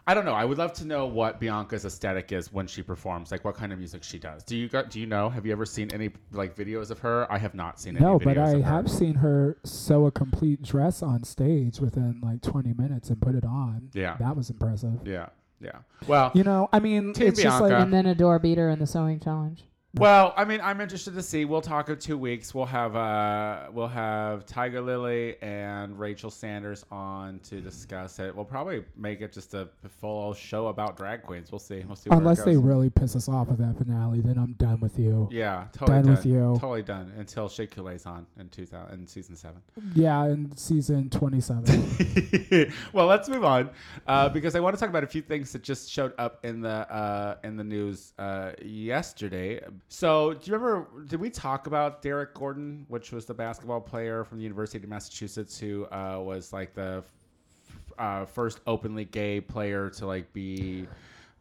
[0.06, 0.34] I don't know.
[0.34, 3.72] I would love to know what Bianca's aesthetic is when she performs, like what kind
[3.72, 4.44] of music she does.
[4.44, 4.90] Do you got?
[4.90, 5.30] Do you know?
[5.30, 7.26] Have you ever seen any like videos of her?
[7.32, 8.68] I have not seen any No, but I of her.
[8.70, 13.34] have seen her sew a complete dress on stage within like 20 minutes and put
[13.34, 13.88] it on.
[13.94, 14.18] Yeah.
[14.20, 15.00] That was impressive.
[15.06, 15.28] Yeah,
[15.58, 15.78] yeah.
[16.06, 17.84] Well, You know, I mean, Team it's just like, Bianca.
[17.84, 19.64] And then a door beater in the sewing challenge.
[19.96, 21.44] Well, I mean, I'm interested to see.
[21.44, 22.52] We'll talk in two weeks.
[22.52, 28.34] We'll have uh, we'll have Tiger Lily and Rachel Sanders on to discuss it.
[28.34, 29.68] We'll probably make it just a
[30.00, 31.52] full show about drag queens.
[31.52, 31.84] We'll see.
[31.86, 32.10] We'll see.
[32.10, 35.28] unless they really piss us off with that finale, then I'm done with you.
[35.30, 36.56] yeah, totally done done, with you.
[36.60, 39.62] Totally done until Shea Coulee's on in 2000 in season seven.
[39.94, 42.72] Yeah, in season 27.
[42.92, 43.70] well, let's move on
[44.06, 46.60] uh, because I want to talk about a few things that just showed up in
[46.60, 49.60] the uh, in the news uh, yesterday.
[49.88, 50.88] So, do you remember?
[51.06, 54.88] Did we talk about Derrick Gordon, which was the basketball player from the University of
[54.88, 60.88] Massachusetts, who uh, was like the f- uh, first openly gay player to like be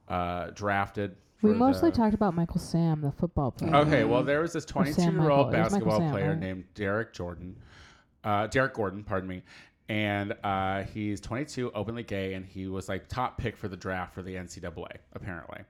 [0.08, 1.16] uh, drafted?
[1.42, 3.76] We mostly the- talked about Michael Sam, the football player.
[3.78, 5.32] Okay, well, there was this 22 year old Michael.
[5.32, 6.40] It was Michael basketball Sam, player right?
[6.40, 7.56] named Derrick Jordan,
[8.24, 9.42] uh, Derrick Gordon, pardon me,
[9.90, 14.14] and uh, he's 22, openly gay, and he was like top pick for the draft
[14.14, 15.62] for the NCAA, apparently.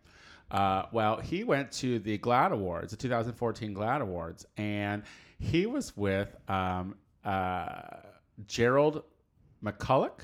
[0.53, 5.01] Uh, well, he went to the GLAAD Awards, the 2014 GLAAD Awards, and
[5.39, 7.73] he was with um, uh,
[8.45, 9.03] Gerald
[9.63, 10.19] McCullouch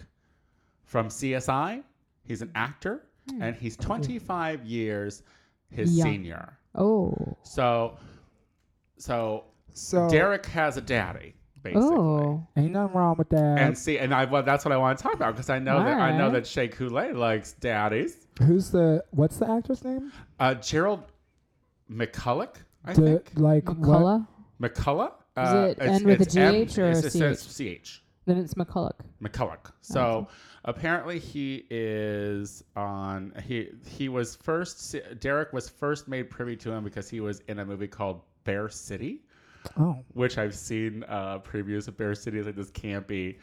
[0.85, 1.83] from CSI.
[2.23, 3.07] He's an actor,
[3.41, 5.23] and he's 25 years
[5.71, 6.07] his Young.
[6.07, 6.57] senior.
[6.75, 7.13] Oh.
[7.43, 7.97] So,
[8.97, 11.88] so So, Derrick has a daddy, basically.
[11.88, 12.48] Oh.
[12.58, 13.58] ain't nothing wrong with that.
[13.60, 15.78] And see, and I well, that's what I want to talk about because I know
[15.84, 16.43] that I know Alright.
[16.43, 18.28] that Shea Coulee likes daddies.
[18.41, 20.12] Who's the, what's the actress name?
[20.39, 21.04] Uh, Gerald
[21.91, 23.78] McCullouch, I The, think like, what?
[23.80, 24.28] McCullough?
[24.62, 25.13] McCulloch.
[25.38, 27.84] Is Uh, it it's- end with a GH or it's- a it says CH?
[27.84, 28.04] CH.
[28.26, 29.00] Then it's McCulloch.
[29.24, 29.72] McCulloch.
[29.82, 30.28] So
[30.65, 33.34] apparently he is on.
[33.43, 34.95] He he was first.
[35.19, 38.69] Derrick was first made privy to him because he was in a movie called Bear
[38.69, 39.24] City.
[39.78, 42.38] Oh, which I've seen uh, previews of Bear City.
[42.38, 43.38] It's like this campy.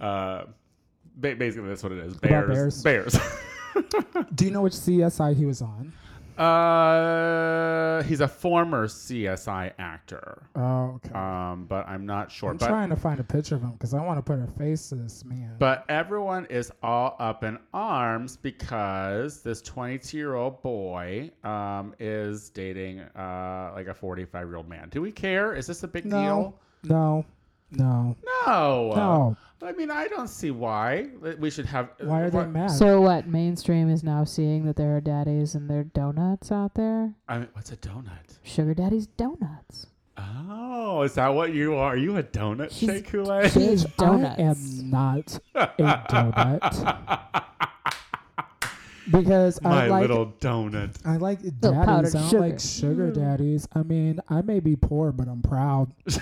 [0.00, 0.46] Uh,
[1.16, 2.16] ba- basically, that's what it is.
[2.16, 2.82] About Bears.
[2.82, 3.18] Bears.
[4.34, 5.92] do you know which CSI he was on?
[6.40, 11.12] Uh, he's a former CSI actor, Oh, okay.
[11.14, 12.50] um, but I'm not sure.
[12.50, 14.46] I'm but trying to find a picture of him because I want to put a
[14.58, 15.56] face to this man.
[15.58, 22.50] but everyone is all up in arms because this 22 year old boy um, is
[22.50, 24.88] dating uh, like a 45 year old man.
[24.90, 25.54] Do we care?
[25.54, 26.60] Is this a big no, deal?
[26.84, 27.24] no,
[27.72, 28.92] no, No.
[28.94, 29.36] no.
[29.62, 31.90] I mean, I don't see why we should have.
[32.00, 32.70] Why are they what- mad?
[32.70, 33.26] So what?
[33.26, 37.12] Mainstream is now seeing that there are daddies and there are donuts out there.
[37.28, 38.38] I mean, what's a donut?
[38.42, 39.86] Sugar daddy's donuts.
[40.16, 41.90] Oh, is that what you are?
[41.92, 43.48] Are you a donut, She's- Shea Coulee?
[43.50, 44.38] She is donuts.
[44.38, 45.66] I am not a
[46.10, 47.44] donut
[49.10, 50.94] because My I like little donut.
[51.04, 52.14] I like daddies.
[52.14, 52.40] I don't sugar.
[52.40, 53.66] like sugar daddies.
[53.74, 55.92] I mean, I may be poor, but I'm proud.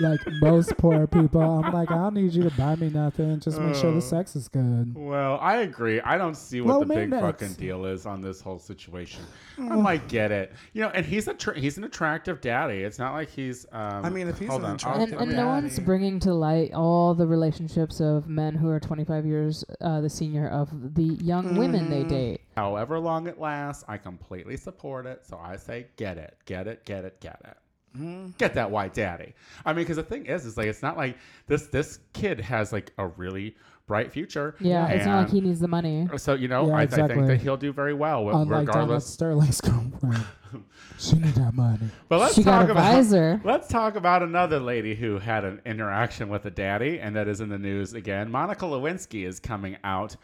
[0.00, 3.40] like most poor people, I'm like, I don't need you to buy me nothing.
[3.40, 4.94] Just make sure the sex is good.
[4.94, 6.00] Well, I agree.
[6.00, 7.22] I don't see what Low the big maintenance.
[7.40, 9.22] fucking deal is on this whole situation.
[9.58, 10.88] I might get it, you know.
[10.88, 12.78] And he's a tr- he's an attractive daddy.
[12.78, 13.66] It's not like he's.
[13.72, 15.42] Um, I mean, if he's hold an on, I'll- And, attractive and daddy.
[15.42, 20.00] no one's bringing to light all the relationships of men who are 25 years uh,
[20.00, 22.40] the senior of the young women they date.
[22.56, 25.24] however long it lasts, I completely support it.
[25.24, 27.56] So I say, get it, get it, get it, get it.
[27.96, 28.30] Mm-hmm.
[28.38, 29.34] Get that white daddy.
[29.64, 31.66] I mean, because the thing is, is like it's not like this.
[31.66, 34.56] This kid has like a really bright future.
[34.60, 36.08] Yeah, it's not like he needs the money.
[36.16, 39.06] So you know, Yeah, I, I think that he'll do very well, Unlike Donald regardless.
[39.06, 40.24] Sterling's girlfriend,
[40.98, 41.88] she need that money.
[42.08, 43.40] But let's She got talk a about visor.
[43.44, 47.40] let's talk about another lady who had an interaction with a daddy, and that is
[47.40, 48.30] in the news again.
[48.30, 50.16] Monica Lewinsky is coming out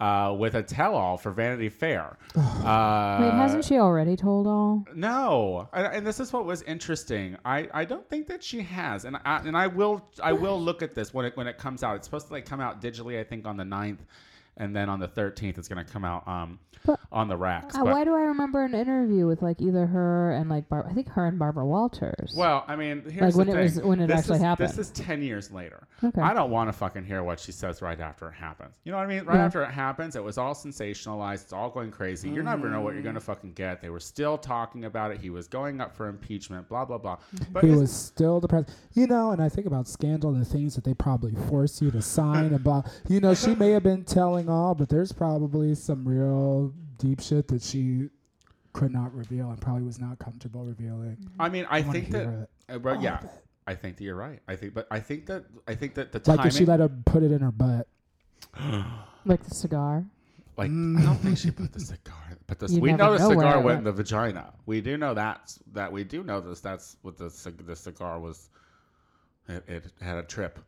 [0.00, 2.16] uh, with a tell-all for Vanity Fair.
[2.36, 4.84] uh, Wait, hasn't she already told all?
[4.94, 7.36] no, and, and this is what was interesting.
[7.44, 10.82] I, I don't think that she has, and I and I will I will look
[10.82, 11.96] at this when it when it comes out.
[11.96, 13.98] It's supposed to like come out digitally, I think, on the 9th,
[14.56, 17.74] and then on the thirteenth, it's gonna come out um But- on the racks.
[17.74, 20.86] Uh, but- why do I remember an interview with like either her and like Bar-
[20.88, 22.34] I think her and Barbara Walters?
[22.36, 23.62] Well, I mean, here's when the it thing.
[23.64, 24.68] was- when it This actually is, happened.
[24.70, 25.86] This is ten years later.
[26.02, 26.20] Okay.
[26.20, 28.74] I don't want to fucking hear what she says right after it happens.
[28.84, 29.24] You know what I mean?
[29.24, 29.44] Right Yeah.
[29.46, 31.42] after it happens, it was all sensationalized.
[31.42, 32.30] It's all going crazy.
[32.30, 33.82] You're never know what you're gonna fucking get.
[33.82, 35.18] They were still talking about it.
[35.20, 36.68] He was going up for impeachment.
[36.68, 37.18] Blah blah blah.
[37.52, 38.76] But he was still the president.
[38.94, 41.90] You know, and I think about scandal and the things that they probably force you
[41.90, 42.86] to sign about.
[43.08, 47.48] You know, she may have been telling all, but there's probably some real deep shit
[47.48, 48.08] that she
[48.72, 51.16] could not reveal and probably was not comfortable revealing.
[51.38, 52.48] I mean, I wanna think that.
[52.68, 53.20] uh, well, yeah.
[53.66, 54.40] I think that you're right.
[54.48, 56.46] I think, but I think that I think that the Like timing.
[56.46, 57.86] if she let her put it in her butt.
[59.24, 60.04] like the cigar.
[60.56, 62.14] Like I don't think she put the cigar.
[62.46, 64.52] But the, You we never know the know where cigar it went in the vagina.
[64.66, 65.56] We do know that.
[65.72, 66.60] That we do know this.
[66.60, 68.48] That's what the cig- the cigar was.
[69.48, 70.58] It, it had a trip.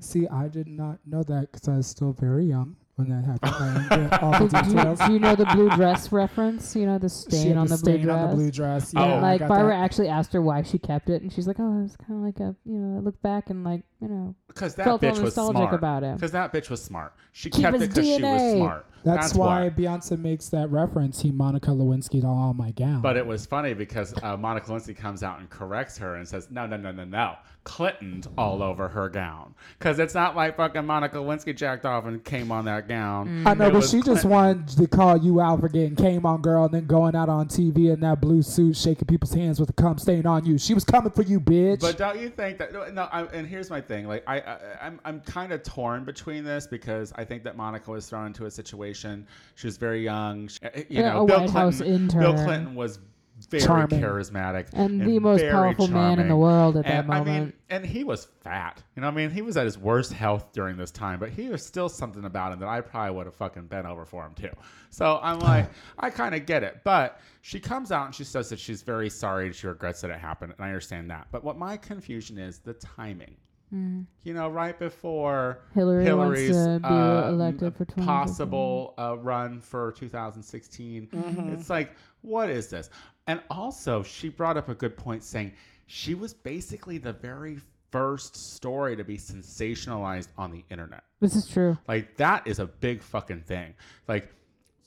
[0.00, 3.54] See, I did not know that because I was still very young when that happened.
[3.54, 6.74] I didn't get all the do, you, do you know the blue dress reference?
[6.74, 8.16] You know the She stain had on the the blue stain dress.
[8.22, 8.92] on the blue dress.
[8.96, 9.00] Oh.
[9.00, 9.84] Yeah, And I like Barbara that.
[9.84, 12.40] actually asked her why she kept it, and she's like, "Oh, it's kind of like
[12.40, 15.12] a, you know, I look back and like, you know, Because that felt all bitch
[15.22, 15.74] was nostalgic smart.
[15.74, 16.14] about it.
[16.16, 17.14] Because that bitch was smart.
[17.32, 18.56] She Keep kept it because she was DNA.
[18.56, 18.86] smart.
[19.04, 19.70] That's, why why.
[19.70, 21.20] Beyonce makes that reference.
[21.20, 23.02] He Monica Lewinsky to all my gown.
[23.02, 26.48] But it was funny because uh, Monica Lewinsky comes out and corrects her and says,
[26.50, 27.34] "No, no, no, no, no,
[27.66, 32.24] Clinton's all over her gown." Because it's not like fucking Monica Lewinsky jacked off and
[32.24, 33.46] came on that gown.
[33.46, 36.24] I know, It but was she just wanted to call you out for getting came
[36.24, 39.60] on, girl, and then going out on TV in that blue suit, shaking people's hands
[39.60, 40.56] with a cum stain on you.
[40.56, 41.80] She was coming for you, bitch.
[41.80, 42.72] But don't you think that?
[42.72, 44.06] No, no I, and here's my thing.
[44.06, 47.90] Like I, I I'm, I'm kind of torn between this because I think that Monica
[47.90, 49.26] was thrown into a situation.
[49.56, 50.48] She was very young.
[50.48, 51.52] She- uh, you Yeah, know, a Bill White Clinton.
[51.52, 52.20] House intern.
[52.20, 53.00] Bill Clinton was
[53.44, 54.00] very Charming.
[54.00, 57.44] charismatic and the most powerful man in the world at that And I moment.
[57.44, 58.82] mean, and he was fat.
[58.94, 61.48] You know, I mean, he was at his worst health during this time, but he
[61.50, 64.32] was still something about him that I probably would have fucking bent over for him
[64.34, 64.50] too.
[64.88, 65.68] So I'm like,
[65.98, 66.80] I kind of get it.
[66.82, 70.10] But she comes out and she says that she's very sorry and she regrets that
[70.10, 71.26] it happened, and I understand that.
[71.30, 73.36] But what my confusion is the timing.
[73.72, 75.74] You know, right before Mm.
[75.74, 81.08] Hillary wants Hillary's to be uh, elected for possible uh, run for 2016.
[81.08, 81.52] Mm-hmm.
[81.52, 82.90] It's like, what is this?
[83.26, 85.52] And also, she brought up a good point saying
[85.86, 87.58] she was basically the very
[87.90, 91.04] first story to be sensationalized on the internet.
[91.20, 91.76] this is true.
[91.88, 93.74] Like, that is a big fucking thing.
[94.06, 94.32] Like,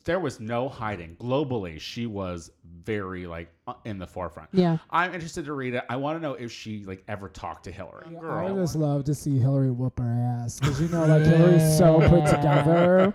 [0.05, 1.15] there was no hiding.
[1.17, 3.51] Globally, she was very like
[3.85, 4.49] in the forefront.
[4.51, 4.77] Yeah.
[4.89, 5.83] I'm interested to read it.
[5.89, 8.05] I want to know if she like ever talked to Hillary.
[8.19, 8.57] Girl, I Girl.
[8.57, 12.25] just love to see Hillary whoop her ass because you know, like Hillary's so put
[12.27, 13.13] together,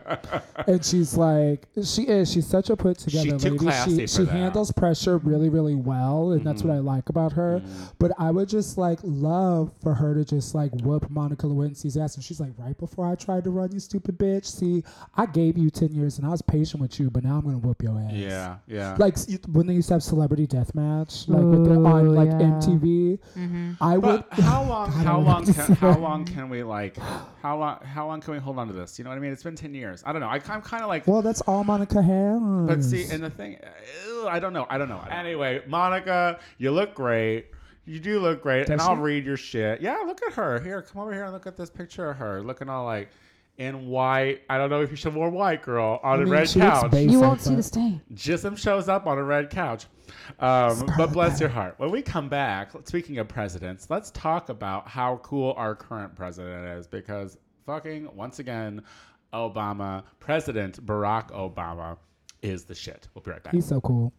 [0.67, 2.33] and she's like, she is.
[2.33, 3.71] She's such a put together She too lady.
[3.85, 4.29] she for she that.
[4.29, 4.37] Mm-hmm.
[4.37, 7.62] handles pressure really, really well, and that's what I like about her.
[7.99, 12.14] But I would just like love for her to just like whoop Monica Lewinsky's ass,
[12.17, 14.47] and she's like, right before I tried to run, you stupid bitch.
[14.47, 14.83] See,
[15.14, 17.59] I gave you ten years, and I was patient with you, but now I'm gonna
[17.59, 18.12] whoop your ass.
[18.12, 18.97] Yeah, yeah.
[18.99, 19.17] Like
[19.49, 22.59] when they used to have celebrity deathmatch, like with the, on like yeah.
[22.61, 24.25] MTV, I would.
[24.31, 24.91] How long?
[24.91, 25.45] God, How long?
[25.45, 26.97] Can, how long can we like?
[27.43, 27.81] How long?
[27.85, 28.99] How long can we hold on to this?
[28.99, 29.33] You know what I mean?
[29.33, 30.03] It's been ten years.
[30.07, 30.29] I don't know.
[30.29, 31.07] I, I'm kind of like.
[31.07, 32.41] Well, that's all Monica has.
[32.67, 34.67] But see, and the thing, uh, I don't know.
[34.69, 35.03] I don't know.
[35.11, 37.47] Anyway, Monica, you look great.
[37.87, 39.81] You do look great, and Does I'll read your shit.
[39.83, 40.59] Yeah, look at her.
[40.61, 43.11] Here, come over here and look at this picture of her, looking all like
[43.59, 44.41] in white.
[44.49, 46.93] I don't know if you should wear white, girl, on I a mean, red couch.
[46.95, 48.01] You won't see the stain.
[48.15, 49.85] Jism shows up on a red couch.
[50.40, 51.74] Um, but bless your heart.
[51.79, 56.66] When we come back, speaking of presidents, let's talk about how cool our current president
[56.79, 58.83] is because fucking, once again,
[59.33, 61.96] Obama, President Barack Obama
[62.42, 63.09] is the shit.
[63.14, 63.55] We'll be right back.
[63.55, 64.12] He's so cool.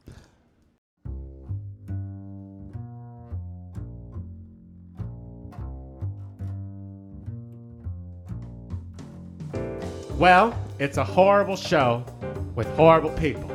[10.18, 12.06] Well, it's a horrible show
[12.56, 13.52] with horrible people.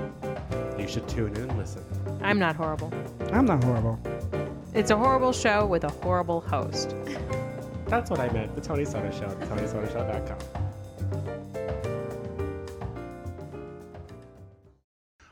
[0.81, 1.85] You should tune in and listen.
[2.23, 2.93] I'm not horrible.
[3.33, 4.01] I'm not horrible.
[4.75, 6.95] It's a horrible show with a horrible host.
[7.87, 8.55] That's what I meant.
[8.55, 10.39] The Tony Soto Show at TonySotoShow.com.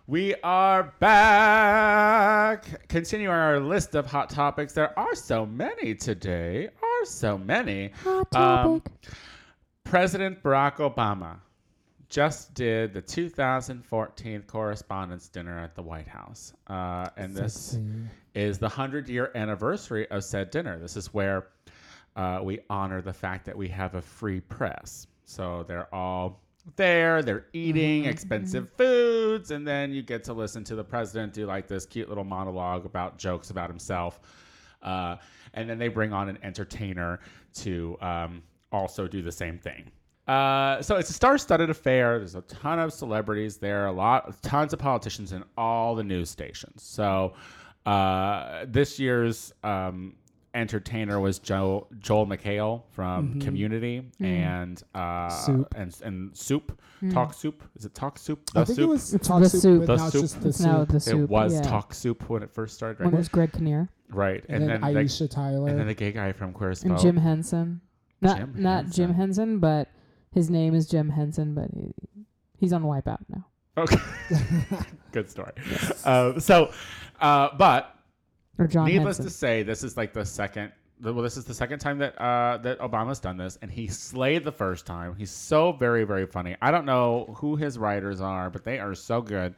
[0.07, 2.89] We are back.
[2.89, 4.73] Continuing our list of hot topics.
[4.73, 6.69] There are so many today.
[6.83, 7.89] Are so many.
[8.05, 8.93] Hot Um, topic.
[9.85, 11.37] President Barack Obama
[12.09, 16.53] just did the 2014 Correspondents Dinner at the White House.
[16.67, 17.85] Uh, and this Sexy.
[18.35, 20.79] is the 100 year anniversary of said dinner.
[20.79, 21.49] This is where
[22.17, 25.07] uh, we honor the fact that we have a free press.
[25.25, 26.41] So they're all
[26.77, 27.23] there.
[27.23, 28.11] They're eating Mm-hmm.
[28.11, 32.09] expensive foods, and then you get to listen to the president do like this cute
[32.09, 34.21] little monologue about jokes about himself.
[34.83, 35.17] Uh,
[35.55, 37.21] and then they bring on an entertainer
[37.55, 38.43] to um,
[38.73, 39.91] also do the same thing.
[40.29, 42.19] Uh, so it's a star-studded affair.
[42.19, 46.29] There's a ton of celebrities there, a lot, tons of politicians in all the news
[46.29, 46.83] stations.
[46.83, 47.33] So
[47.87, 50.15] uh, this year's um,
[50.55, 55.45] entertainer was Joe, Joel McHale from Community and uh, Mm-hmm.
[55.45, 55.75] Soup.
[55.77, 56.81] and and Soup,
[57.13, 57.63] Talk Soup.
[57.77, 58.45] Is it Talk Soup?
[58.53, 58.85] The I think Soup.
[58.85, 59.87] it was Talk the Soup, soup.
[59.87, 60.23] The now it's soup.
[60.23, 60.89] just the It's now soup.
[60.91, 61.21] the soup.
[61.21, 61.63] it was yeah.
[61.63, 63.15] Talk Soup when it first started, When right?
[63.15, 65.69] it was Greg Kinnear right, And, then the- Aisha Tyler.
[65.69, 67.81] and then the gay guy from Queer as and Jim Henson.
[68.21, 69.15] Not Jim not Jim Henson.
[69.15, 69.89] Henson, but
[70.33, 71.93] his name is Jim Henson, but he,
[72.59, 73.45] he's on Wipeout now.
[73.77, 73.97] Okay.
[75.13, 75.53] Good story.
[76.05, 76.73] Uh, so,
[77.21, 77.95] uh, but
[78.59, 79.25] Or John needless Henson.
[79.25, 80.73] to say, this is like the second.
[81.01, 84.45] Well, this is the second time that uh, that Obama's done this, and he slayed
[84.45, 85.15] the first time.
[85.17, 86.57] He's so very, very funny.
[86.61, 89.55] I don't know who his writers are, but they are so good.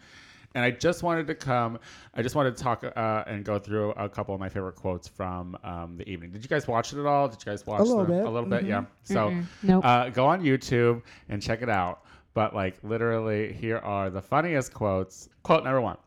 [0.55, 1.79] And I just wanted to come.
[2.15, 5.07] I just wanted to talk uh, and go through a couple of my favorite quotes
[5.07, 6.33] from um, the evening.
[6.33, 7.29] Did you guys watch it at all?
[7.29, 8.25] Did you guys watch a little the- bit.
[8.25, 8.81] A little bit, yeah.
[8.81, 9.15] Mm-hmm.
[9.15, 9.85] So Nope.
[9.85, 12.03] uh, go on YouTube and check it out.
[12.35, 15.29] But like literally, here are the funniest quotes.
[15.43, 15.99] Quote number one: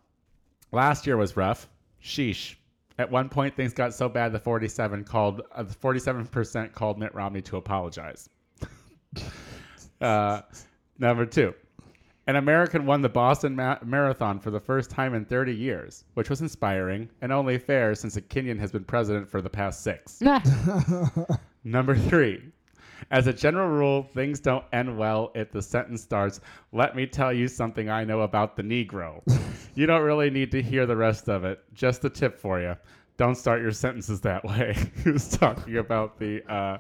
[0.71, 1.69] Last year was rough.
[2.01, 2.55] Sheesh.
[2.99, 6.99] At one point, things got so bad the 47 called uh, the 47 percent called
[6.99, 8.29] Mitt Romney to apologize.
[10.01, 10.41] uh,
[10.99, 11.53] number two.
[12.25, 16.29] An American won the Boston Ma- Marathon for the first time in 30 years, which
[16.29, 20.21] was inspiring and only fair since a Kenyan has been president for the past six.
[21.65, 22.41] Number three.
[23.11, 26.39] As a general rule, things don't end well if the sentence starts,
[26.71, 29.21] Let me tell you something I know about the Negro.
[29.75, 31.59] you don't really need to hear the rest of it.
[31.73, 32.77] Just a tip for you.
[33.17, 34.77] Don't start your sentences that way.
[35.03, 36.77] he was talking about the uh,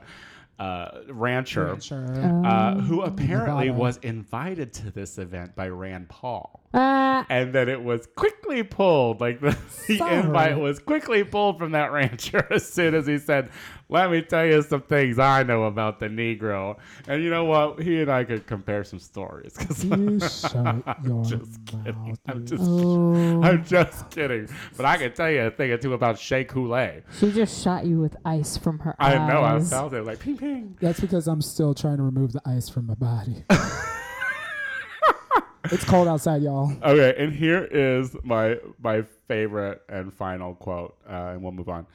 [0.59, 2.05] uh, rancher, Sure.
[2.45, 3.73] uh, who apparently Nevada.
[3.81, 6.61] was invited to this event by Rand Paul.
[6.75, 11.71] Ah, And then it was quickly pulled, like the, the invite was quickly pulled from
[11.71, 13.49] that rancher as soon as he said,
[13.93, 16.77] Let me tell you some things I know about the Negro.
[17.07, 17.79] And you know what?
[17.79, 19.55] He and I could compare some stories.
[19.55, 21.95] 'cause You shut your just kidding.
[22.07, 22.19] mouth.
[22.27, 23.43] I'm just, oh.
[23.43, 24.49] I'm just kidding.
[24.75, 27.03] But I can tell you a thing or two about Shea Coulee.
[27.19, 29.29] She just shot you with ice from her I eyes.
[29.31, 29.43] know.
[29.43, 30.75] I felt it like ping ping.
[30.81, 33.43] That's because I'm still trying to remove the ice from my body.
[35.65, 36.71] it's cold outside, y'all.
[36.83, 41.85] Okay, and here is my my favorite and final quote, uh, and we'll move on.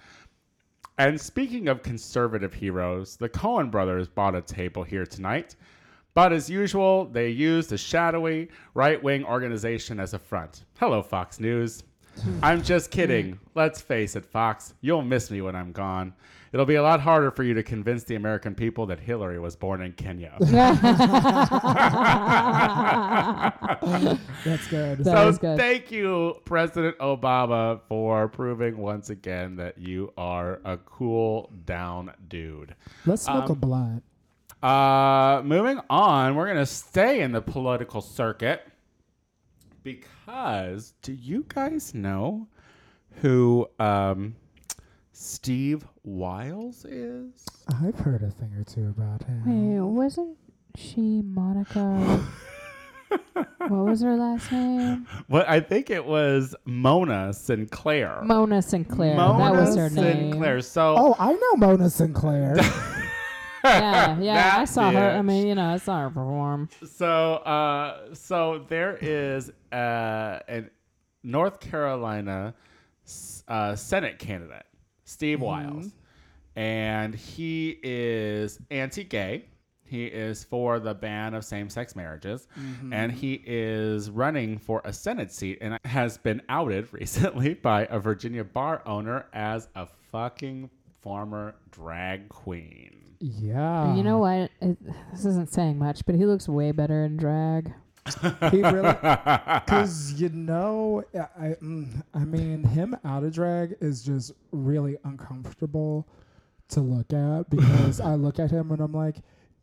[0.98, 5.54] And speaking of conservative heroes, the Koch brothers bought a table here tonight.
[6.12, 10.64] But as usual, they used a shadowy right wing organization as a front.
[10.80, 11.84] Hello, Fox News.
[12.42, 13.34] I'm just kidding.
[13.34, 13.38] Hmm.
[13.54, 16.14] Let's face it, Fox, you'll miss me when I'm gone.
[16.52, 19.54] It'll be a lot harder for you to convince the American people that Hillary was
[19.54, 20.34] born in Kenya.
[20.40, 20.50] That's
[24.68, 24.98] good.
[24.98, 25.58] That so good.
[25.58, 32.74] thank you, President Obama, for proving once again that you are a cool down dude.
[33.04, 34.04] Let's smoke um, a blunt.
[34.62, 38.66] Uh, moving on, we're gonna stay in the political circuit
[39.82, 42.48] because do you guys know
[43.20, 44.34] who um,
[45.12, 47.44] Steve Wiles is?
[47.68, 49.42] I've heard a thing or two about him.
[49.44, 50.38] Wait, wasn't
[50.74, 52.24] she Monica?
[53.58, 55.06] what was her last name?
[55.28, 58.22] Well, I think it was Mona Sinclair.
[58.22, 59.16] Mona Sinclair.
[59.16, 60.32] Mona that was her name.
[60.32, 60.62] Sinclair.
[60.62, 62.56] So Oh, I know Mona Sinclair.
[63.64, 64.52] Yeah, yeah.
[64.54, 65.10] I That saw her.
[65.10, 66.68] I mean, you know, I saw her perform.
[66.86, 70.64] So, uh, so there is uh, a
[71.22, 72.54] North Carolina
[73.48, 74.64] uh, Senate candidate,
[75.04, 75.90] Steve Wiles,
[76.58, 79.44] and he is anti-gay.
[79.84, 82.48] He is for the ban of same-sex marriages,
[82.92, 88.00] and he is running for a Senate seat, and has been outed recently by a
[88.00, 90.68] Virginia bar owner as a fucking
[91.00, 93.14] former drag queen.
[93.20, 93.94] yeah.
[93.94, 94.50] you know what?
[94.60, 94.76] It,
[95.12, 97.72] this isn't saying much, but he looks way better in drag.
[98.50, 98.92] He really,
[99.64, 104.96] because you know, I, I, mm, I mean, him out of drag is just really
[105.04, 106.06] uncomfortable
[106.68, 109.16] to look at because I look at him and I'm like,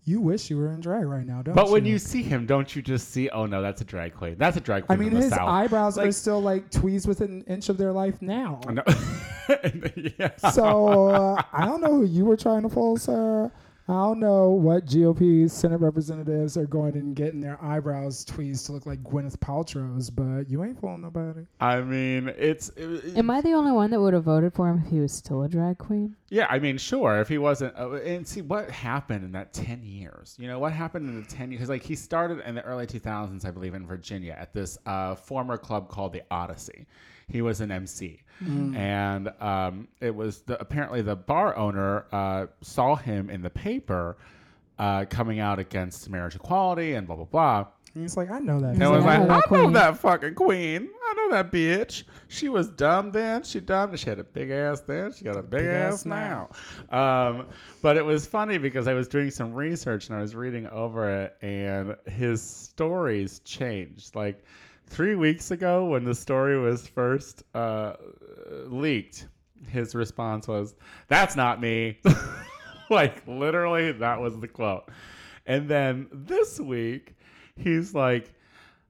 [0.08, 1.62] you wish you were in drag right now, don't you?
[1.62, 1.74] But you?
[1.74, 3.28] when you see him, don't you just see?
[3.30, 4.36] Oh no, that's a drag queen.
[4.38, 4.96] That's a drag queen.
[4.96, 5.10] I queen.
[5.10, 5.50] mean, the his South.
[5.50, 8.62] eyebrows are still like tweezed within an inch of their life now.
[8.70, 8.84] No.
[10.20, 10.30] yeah.
[10.52, 13.52] So uh, I don't know who you were trying to fool, sir.
[13.88, 18.72] I don't know what GOP Senate representatives are going and getting their eyebrows tweezed to
[18.72, 21.42] look like Gwyneth Paltrow's, but you ain't fooling nobody.
[21.60, 22.70] I mean, it's.
[22.76, 25.14] it- Am I the only one that would have voted for him if he was
[25.14, 26.16] still a drag queen?
[26.30, 27.20] Yeah, I mean, sure.
[27.22, 30.36] If he wasn't, uh, and see what happened in that ten years.
[30.40, 31.60] You know what happened in the ten years?
[31.60, 34.80] Because like he started in the early two thousands, I believe, in Virginia at this
[34.88, 36.88] uh, former club called the Odyssey.
[37.28, 42.96] He was an MC, and um, it was the, apparently the bar owner uh, saw
[42.96, 44.18] him in the paper
[44.78, 47.66] uh, coming out against marriage equality and blah blah blah.
[47.94, 48.74] And he's like, I know that.
[48.74, 50.90] And He's was like, like, I know I that know that fucking queen.
[51.08, 52.04] I know that bitch.
[52.28, 53.44] She was dumb then.
[53.44, 53.96] She dumb.
[53.96, 55.14] She had a big ass then.
[55.14, 56.50] She got a big, ass, ass now.
[56.90, 57.48] Um,
[57.82, 61.10] but it was funny because I was doing some research and I was reading over
[61.10, 64.14] it, and his stories changed.
[64.14, 64.44] Like
[64.88, 67.94] three weeks ago, when the story was first uh,
[68.68, 69.28] leaked,
[69.68, 70.76] his response was,
[71.08, 72.00] "That's not me."
[72.90, 74.90] like literally, that was the quote.
[75.46, 77.16] And then this week,
[77.56, 78.34] he's like,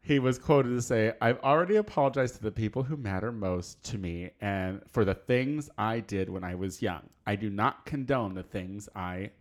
[0.05, 3.97] he was quoted to say, I've already apologized to the people who matter most to
[3.97, 7.01] me and for the things I did when I was young.
[7.25, 9.31] I do not condone the things I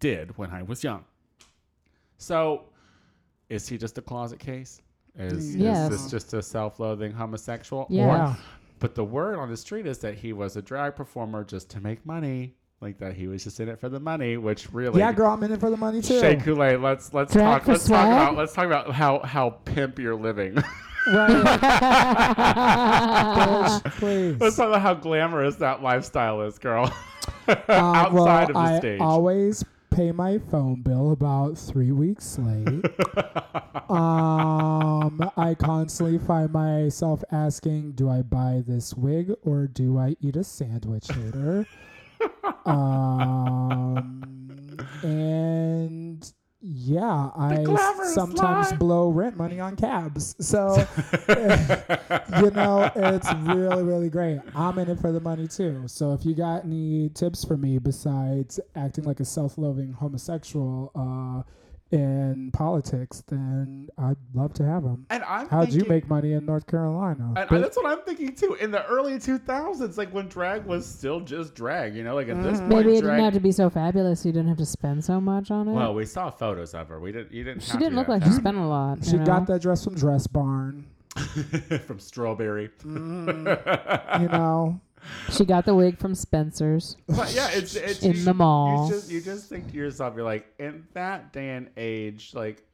[0.00, 1.04] did when I was young.
[2.18, 2.64] So,
[3.48, 4.82] is he just a closet case?
[5.18, 5.90] Is, Yes.
[5.92, 7.86] is this just a self loathing homosexual?
[7.90, 8.06] Yeah.
[8.06, 8.34] Yeah.
[8.78, 11.80] But the word on the street is that he was a drag performer just to
[11.80, 12.54] make money.
[12.80, 15.42] Like that he was just in it for the money, which really Yeah, girl, I'm
[15.44, 16.18] in it for the money too.
[16.18, 16.80] Shea Kool-Aid.
[16.80, 17.68] Let's let's Drag talk.
[17.68, 20.56] Let's talk about let's talk about how how pimp you're living.
[21.12, 21.42] Right.
[23.98, 24.40] Please.
[24.40, 26.92] let's talk about how glamorous that lifestyle is, girl.
[27.48, 29.00] Uh, Outside well, of the I stage.
[29.00, 32.66] always pay my phone bill about three weeks late.
[33.90, 40.36] um, I constantly find myself asking, "Do I buy this wig or do I eat
[40.36, 41.66] a sandwich later?"
[42.64, 44.22] um,
[45.02, 46.32] and
[46.64, 47.64] yeah, I
[48.14, 48.78] sometimes life.
[48.78, 50.36] blow rent money on cabs.
[50.38, 50.76] So
[51.28, 54.38] you know, it's really, really great.
[54.54, 55.82] I'm in it for the money too.
[55.86, 61.42] So if you got any tips for me besides acting like a self-loathing homosexual uh,
[61.92, 65.06] in politics, then I'd love to have them.
[65.10, 67.34] and I'm How'd you make money in North Carolina?
[67.36, 67.60] And Bitch.
[67.60, 68.54] that's what I'm thinking too.
[68.54, 72.42] In the early 2000s, like when drag was still just drag, you know, like at
[72.42, 72.70] this mm.
[72.70, 73.16] point, Maybe it drag.
[73.16, 74.24] didn't have to be so fabulous.
[74.24, 75.72] You didn't have to spend so much on it.
[75.72, 76.98] well, we saw photos of her.
[76.98, 77.32] We didn't.
[77.32, 77.62] You didn't.
[77.62, 79.04] she didn't look that like she spent a lot.
[79.04, 80.86] she you got that dress from Dress Barn.
[81.86, 82.70] from Strawberry.
[82.82, 84.22] Mm.
[84.22, 84.80] You know,
[85.30, 86.96] She got the wig from Spencer's.
[87.06, 88.86] But yeah, it's, it's In you, the mall.
[88.86, 92.64] You just you just think to yourself, you're like, in that day and age, like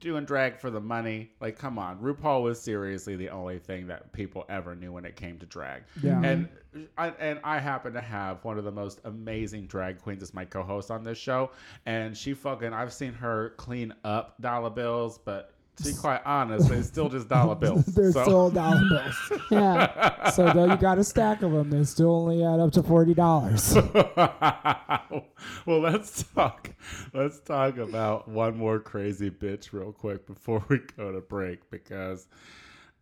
[0.00, 4.12] doing drag for the money, like come on, RuPaul was seriously the only thing that
[4.12, 5.82] people ever knew when it came to drag.
[6.02, 6.20] Yeah.
[6.22, 6.48] And
[6.96, 10.44] I, and I happen to have one of the most amazing drag queens as my
[10.44, 11.50] co-host on this show,
[11.86, 16.68] and she fucking I've seen her clean up dollar bills, but to be quite honest,
[16.68, 17.84] they're still just dollar bills.
[17.86, 18.22] they're so.
[18.22, 19.40] still dollar bills.
[19.50, 20.30] Yeah.
[20.30, 23.14] So though you got a stack of them, they still only add up to forty
[23.14, 23.74] dollars.
[24.04, 26.70] well, let's talk.
[27.14, 32.28] Let's talk about one more crazy bitch real quick before we go to break because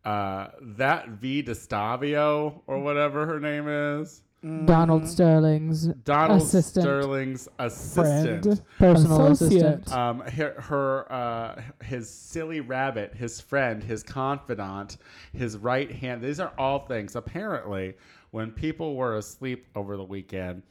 [0.05, 4.23] uh, that V Destavio or whatever her name is,
[4.65, 6.85] Donald Sterling's Donald Assistant.
[6.85, 8.45] Sterling's assistant.
[8.45, 9.63] Friend, personal associate.
[9.63, 9.93] assistant.
[9.93, 14.99] Um, her, her uh, his silly rabbit, his friend, his confidant,
[15.33, 16.23] his right hand.
[16.23, 17.17] These are all things.
[17.17, 17.95] Apparently,
[18.31, 20.63] when people were asleep over the weekend,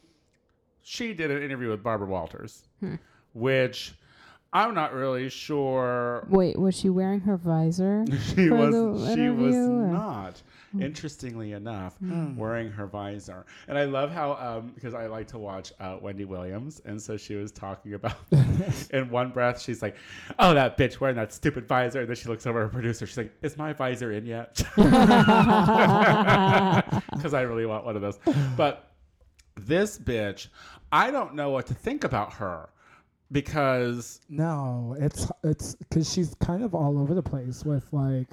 [0.82, 2.64] she did an interview with Barbara Walters,
[3.34, 3.96] which
[4.54, 6.28] I'm not really sure.
[6.30, 8.06] Wait, was she wearing her visor?
[8.22, 9.14] She for was.
[9.16, 10.42] She was or- not.
[10.76, 10.82] Hmm.
[10.82, 12.36] Interestingly enough, hmm.
[12.36, 16.26] wearing her visor, and I love how um, because I like to watch uh, Wendy
[16.26, 18.18] Williams, and so she was talking about
[18.92, 19.96] in one breath, she's like,
[20.38, 23.08] "Oh, that bitch wearing that stupid visor," and then she looks over at her producer,
[23.08, 24.62] she's like, "Is my visor in yet?"
[27.16, 28.20] Because I really want one of those.
[28.58, 28.92] But
[29.56, 30.48] this bitch,
[30.92, 32.70] I don't know what to think about her
[33.32, 38.28] because No, it's it's because she's kind of all over the place with like,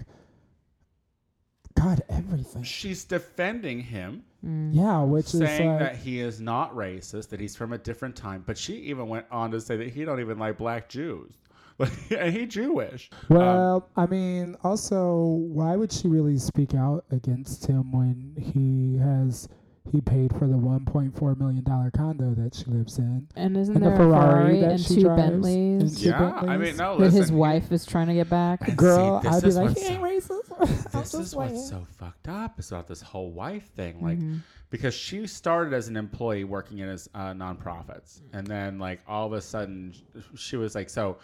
[1.75, 2.63] God, everything.
[2.63, 4.25] she's defending him.
[4.43, 8.17] Yeah, which is saying like, that he is not racist, that he's from a different
[8.17, 8.43] time.
[8.45, 11.33] But she even went on to say that he don't even like black Jews,
[12.11, 13.09] and he Jewish.
[13.31, 18.99] Um, well, I mean, also, why would she really speak out against him when he
[18.99, 19.49] has
[19.91, 23.27] he paid for the 1.4 million dollar condo that she lives in.
[23.37, 25.23] And isn't And the there Ferrari a Ferrari that and she two drives.
[25.23, 27.21] Bentleys And two Yeah, I mean, no, that listen.
[27.21, 28.61] his he- wife is trying to get back?
[28.69, 30.39] And Girl, see, I'd be like, he ain't racist.
[30.93, 34.01] This just is what's so fucked up is about this whole wife thing.
[34.03, 34.41] Like, Mhm.
[34.71, 39.27] because she started as an employee working in his uh, nonprofits, and then like all
[39.27, 39.93] of a sudden
[40.37, 41.19] she was like, so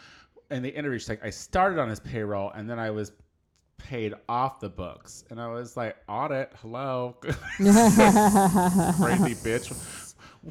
[0.50, 3.12] in the interview she's like, I started on his payroll, and then I was
[3.78, 7.34] paid off the books, and I was like, audit, hello, crazy
[9.34, 9.72] bitch.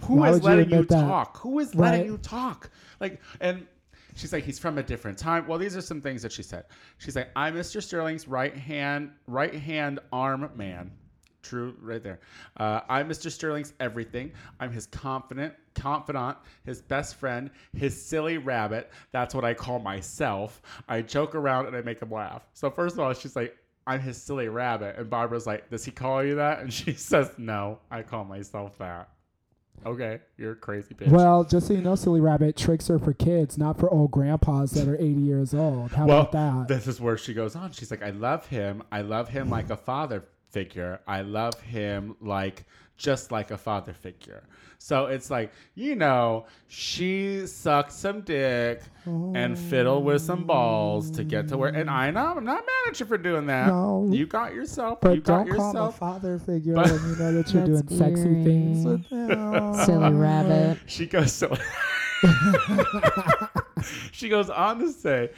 [0.06, 1.38] Who Why is would you letting you, talk?
[1.38, 2.10] Who is letting Right.
[2.10, 2.70] you talk?
[3.00, 3.66] Like, and
[4.16, 5.48] she's like, he's from a different time.
[5.48, 6.66] Well, these are some things that she said.
[6.98, 7.82] She's like, I'm Mr.
[7.82, 10.92] Sterling's right hand, right hand arm man.
[11.48, 12.20] True, right there.
[12.58, 13.32] Uh, I'm Mr.
[13.32, 14.34] Sterling's everything.
[14.60, 18.92] I'm his confident, confidant, his best friend, his silly rabbit.
[19.14, 20.62] That's what I call myself.
[20.90, 22.42] I joke around and I make him laugh.
[22.54, 25.92] So first of all, she's like, I'm his silly rabbit, and Barbara's like, Does he
[25.92, 26.60] call you that?
[26.60, 29.08] And she says, No, I call myself that.
[29.86, 31.08] Okay, you're a crazy bitch.
[31.08, 34.72] Well, just so you know, Silly Rabbit tricks are for kids, not for old grandpas
[34.72, 35.92] that are 80 years old.
[35.92, 36.68] How well, about that?
[36.68, 37.72] this is where she goes on.
[37.72, 38.84] She's like, I love him.
[38.92, 41.00] I love him like a father figure.
[41.08, 42.66] I love him like
[42.98, 44.44] just like a father figure.
[44.80, 51.24] So it's like, you know, she sucked some dick and fiddle with some balls to
[51.24, 51.70] get to where.
[51.70, 53.68] And I know I'm not mad at you for doing that.
[53.68, 54.08] No.
[54.12, 55.00] You got yourself.
[55.02, 55.98] but you got don't call him a yourself.
[56.00, 59.74] father figure But- when you know that you're doing That's sexy things with him.
[59.86, 60.78] Silly rabbit.
[60.86, 61.56] She goes so.
[64.12, 65.32] she goes on to say,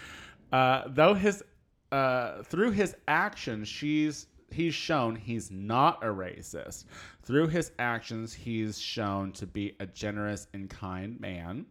[0.51, 1.43] uh, though his
[1.91, 6.85] uh, through his actions, she's he's shown he's not a racist.
[7.23, 11.65] Through his actions, he's shown to be a generous and kind man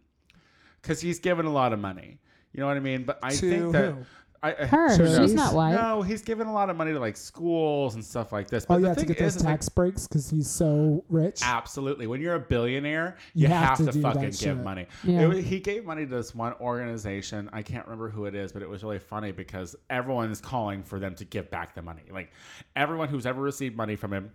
[0.80, 2.18] because he's given a lot of money.
[2.52, 3.04] You know what I mean?
[3.04, 3.92] But I To think that.
[3.92, 4.04] who?
[4.42, 4.96] I, I- Her.
[4.96, 5.34] Sure She's does.
[5.34, 5.72] not white.
[5.74, 8.64] No, he's given a lot of money to like schools and stuff like this.
[8.64, 10.48] Oh, but Oh, the yeah, to thing get those is like, tax breaks because he's
[10.48, 11.40] so rich.
[11.42, 12.06] Absolutely.
[12.06, 14.56] When you're a billionaire, You you, have have, to to, fucking give shit.
[14.58, 14.86] money.
[15.02, 15.28] Yeah.
[15.30, 17.50] It he gave money to this one organization.
[17.52, 20.82] I can't remember who it is, but it was really funny because everyone is calling
[20.82, 22.02] for them to give back the money.
[22.10, 22.30] Like
[22.76, 24.30] everyone who's ever received money from him,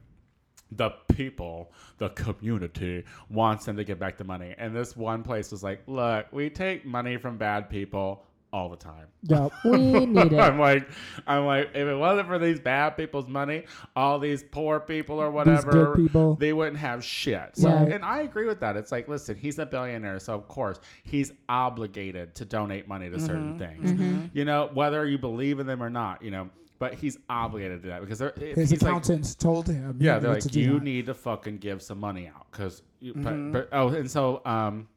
[0.72, 4.56] the people, the community wants them to give back the money.
[4.58, 8.78] And this one place was like, look, we take money from bad people all the
[8.78, 9.08] time.
[9.24, 9.51] Yep.
[9.66, 10.39] We need it.
[10.39, 10.88] I'm like,
[11.28, 15.32] I'm like, if it wasn't for these bad people's money, all these poor people or
[15.32, 16.36] whatever, good people.
[16.36, 17.34] they wouldn't have shit.
[17.34, 17.49] Yeah.
[17.56, 18.78] So, and I agree with that.
[18.78, 23.20] It's like, listen, he's a billionaire, so of course he's obligated to donate money to
[23.20, 23.91] certain things.
[23.91, 24.26] Mm-hmm.
[24.34, 26.22] You know, whether you believe in them or not.
[26.22, 26.49] You know,
[26.80, 29.97] but he's obligated to do that because they're, His he's like, accountants told him.
[29.99, 30.84] yeah, they're to like, do you that.
[30.84, 33.51] need to fucking give some money out because, Mm-hmm.
[33.51, 34.88] but, but oh, and so um,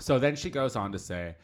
[0.00, 1.36] so then she goes on to say,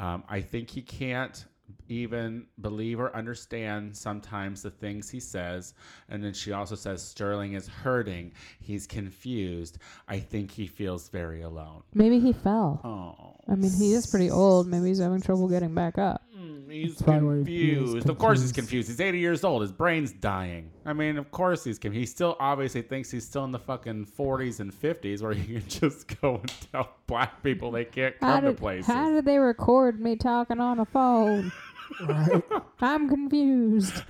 [0.00, 1.44] um, I think he can't
[1.90, 5.74] even believe or understand sometimes the things he says.
[6.08, 8.32] And then she also says Sterling is hurting.
[8.60, 9.78] He's confused.
[10.08, 11.82] I think he feels very alone.
[11.92, 12.80] Maybe he fell.
[12.84, 14.68] Oh, I mean, he is pretty old.
[14.68, 16.22] Maybe he's having trouble getting back up.
[16.38, 18.08] Mm, he's That's probably why he confused.
[18.08, 18.86] Of course he's confused.
[18.86, 18.88] confused.
[18.88, 19.62] He's 80 years old.
[19.62, 20.70] His brain's dying.
[20.86, 22.00] I mean, of course he's confused.
[22.00, 25.68] He still obviously thinks he's still in the fucking 40s and 50s where he can
[25.68, 28.86] just go and tell black people they can't How come to did, places.
[28.86, 31.50] how did they record me talking on a phone?
[32.06, 32.42] Right.
[32.80, 34.02] I'm confused.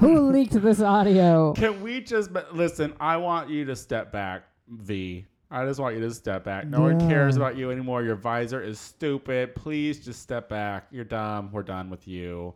[0.00, 1.52] Who leaked this audio?
[1.54, 2.94] Can we just listen?
[3.00, 5.26] I want you to step back, V.
[5.50, 6.66] I just want you to step back.
[6.66, 8.02] No one cares about you anymore.
[8.02, 9.54] Your visor is stupid.
[9.54, 10.86] Please just step back.
[10.90, 11.50] You're dumb.
[11.52, 12.54] We're done with you.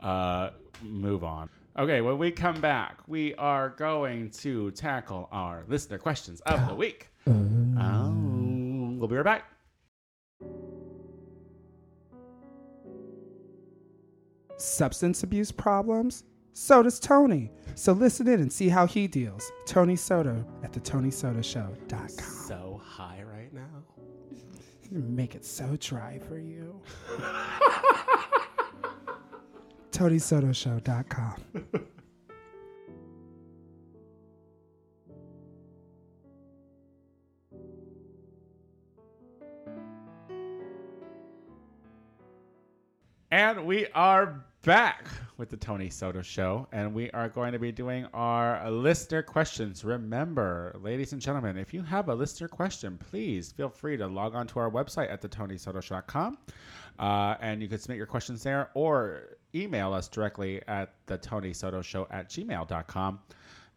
[0.00, 0.50] Uh,
[0.82, 1.48] move on.
[1.78, 6.74] Okay, when we come back, we are going to tackle our listener questions of the
[6.74, 7.08] week.
[7.26, 8.12] Oh,
[8.98, 9.44] we'll be right back.
[14.62, 16.24] Substance abuse problems?
[16.54, 17.50] So does Tony.
[17.74, 19.50] So listen in and see how he deals.
[19.66, 22.08] Tony Soto at the TonySotoShow.com.
[22.08, 23.84] So high right now.
[24.90, 26.80] Make it so dry for you.
[29.90, 31.42] TonySotoShow.com.
[43.30, 45.08] And we are back
[45.38, 49.84] with the Tony Soto Show, and we are going to be doing our listener questions.
[49.84, 54.36] Remember, ladies and gentlemen, if you have a listener question, please feel free to log
[54.36, 56.38] on to our website at thetonysotoshow.com,
[57.00, 61.52] uh, and you can submit your questions there or email us directly at the Tony
[61.52, 63.18] Soto Show at gmail.com,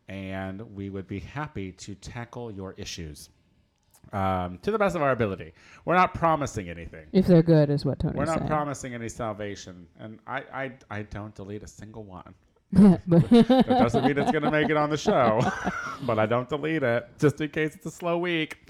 [0.07, 3.29] and we would be happy to tackle your issues
[4.13, 5.53] um, to the best of our ability.
[5.85, 7.05] We're not promising anything.
[7.11, 8.47] If they're good, is what Tony We're not said.
[8.47, 12.33] promising any salvation, and I, I, I don't delete a single one.
[13.07, 15.39] That doesn't mean it's going to make it on the show,
[16.01, 18.69] but I don't delete it just in case it's a slow week.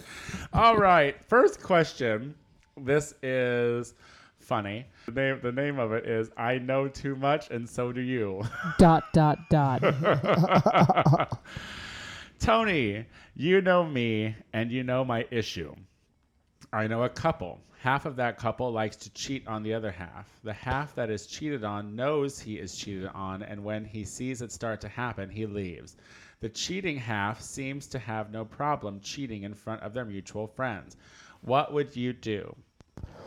[0.54, 2.36] All right, first question.
[2.78, 3.94] This is
[4.38, 4.86] funny.
[5.08, 8.44] The name, the name of it is I Know Too Much and So Do You.
[8.78, 9.82] dot dot dot.
[12.40, 13.06] Tony,
[13.36, 15.74] you know me and you know my issue.
[16.74, 17.60] I know a couple.
[17.82, 20.28] Half of that couple likes to cheat on the other half.
[20.44, 24.42] The half that is cheated on knows he is cheated on, and when he sees
[24.42, 25.96] it start to happen, he leaves.
[26.42, 30.98] The cheating half seems to have no problem cheating in front of their mutual friends.
[31.42, 32.56] What would you do?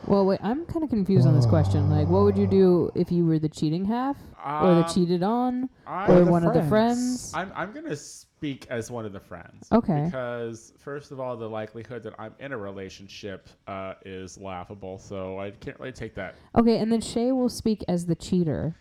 [0.06, 1.90] Well, wait, I'm kind of confused on this question.
[1.90, 5.22] Like, what would you do if you were the cheating half, or the Um, cheated
[5.22, 7.30] on, or one of the friends.
[7.30, 7.34] friends?
[7.34, 7.96] I'm, I'm going to
[8.38, 9.66] speak as one of the friends.
[9.72, 10.04] Okay.
[10.04, 15.40] Because, first of all, the likelihood that I'm in a relationship uh, is laughable, so
[15.40, 16.36] I can't really take that.
[16.56, 18.76] Okay, and then Shea will speak as the cheater,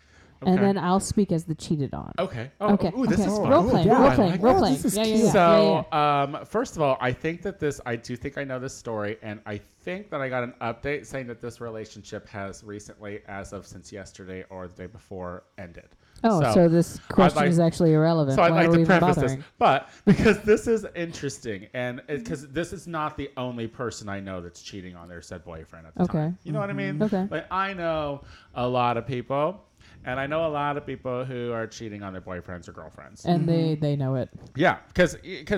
[0.46, 2.12] and then I'll speak as the cheated on.
[2.20, 2.52] Okay.
[2.60, 2.92] Oh, okay.
[2.96, 3.28] Ooh, this okay.
[3.28, 3.50] is fun.
[3.50, 3.88] Role playing.
[3.88, 4.30] yeah, role playing.
[4.30, 4.80] like role playing.
[4.80, 5.24] This Yeah, yeah, cute.
[5.24, 8.44] yeah, So, yeah, um, first of all, I think that this, I do think I
[8.44, 12.28] know this story, and I think that I got an update saying that this relationship
[12.28, 15.88] has recently, as of since yesterday or the day before, ended.
[16.24, 16.30] Yeah.
[16.30, 18.36] Oh, so, this question like- is actually irrelevant.
[18.36, 19.36] So I'd Why like to preface bothering?
[19.38, 24.20] this, but because this is interesting, and because this is not the only person I
[24.20, 26.18] know that's cheating on their said boyfriend at the Okay.
[26.18, 26.38] time.
[26.44, 26.98] You know what I mean?
[26.98, 27.14] Mm-hmm.
[27.14, 27.28] Okay.
[27.30, 28.22] Like I know
[28.54, 29.64] a lot of people,
[30.04, 33.24] and I know a lot of people who are cheating on their boyfriends or girlfriends.
[33.24, 33.80] And they mm-hmm.
[33.80, 34.30] they know it.
[34.56, 35.14] Yeah, because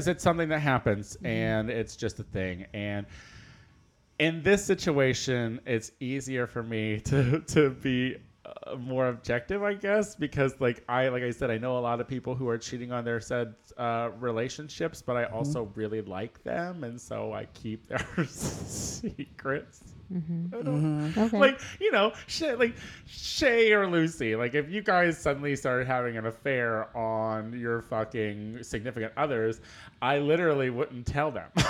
[0.09, 1.27] it's something that happens mm-hmm.
[1.27, 2.67] and it's just a thing.
[2.75, 3.07] And
[4.19, 8.17] in this situation, it's easier for me to to be
[8.67, 12.01] uh, more objective, I guess, because like I like I said, I know a lot
[12.01, 16.43] of people who are cheating on their said uh, relationships, but I also really like
[16.45, 19.83] them, and so I keep their secrets.
[20.13, 21.39] I don't- Okay.
[21.39, 22.75] like you know, Shea, like
[23.07, 28.63] Shea or Lucy, like if you guys suddenly started having an affair on your fucking
[28.65, 29.61] significant others,
[30.03, 31.49] I literally wouldn't tell them.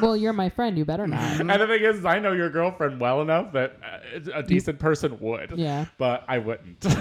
[0.00, 0.76] well, you're my friend.
[0.78, 1.20] You better not.
[1.40, 5.18] and the thing is, I know your girlfriend well enough that uh, a decent person
[5.20, 5.52] would.
[5.56, 5.86] Yeah.
[5.98, 6.84] But I wouldn't.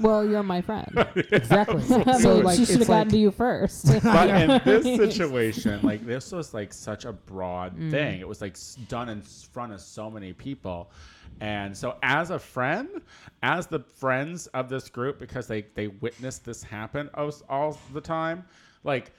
[0.00, 0.88] Well, you're my friend.
[1.30, 1.80] Exactly.
[2.04, 3.86] I so like she should have it's gotten like to you first.
[4.02, 7.90] but in this situation, like this was like such a broad Mm.
[7.92, 8.20] thing.
[8.20, 10.90] It was like s- done in front of so many people.
[11.40, 12.88] And so as a friend,
[13.44, 18.00] as the friends of this group, because they, they witnessed this happen all, all the
[18.00, 18.44] time,
[18.82, 19.12] like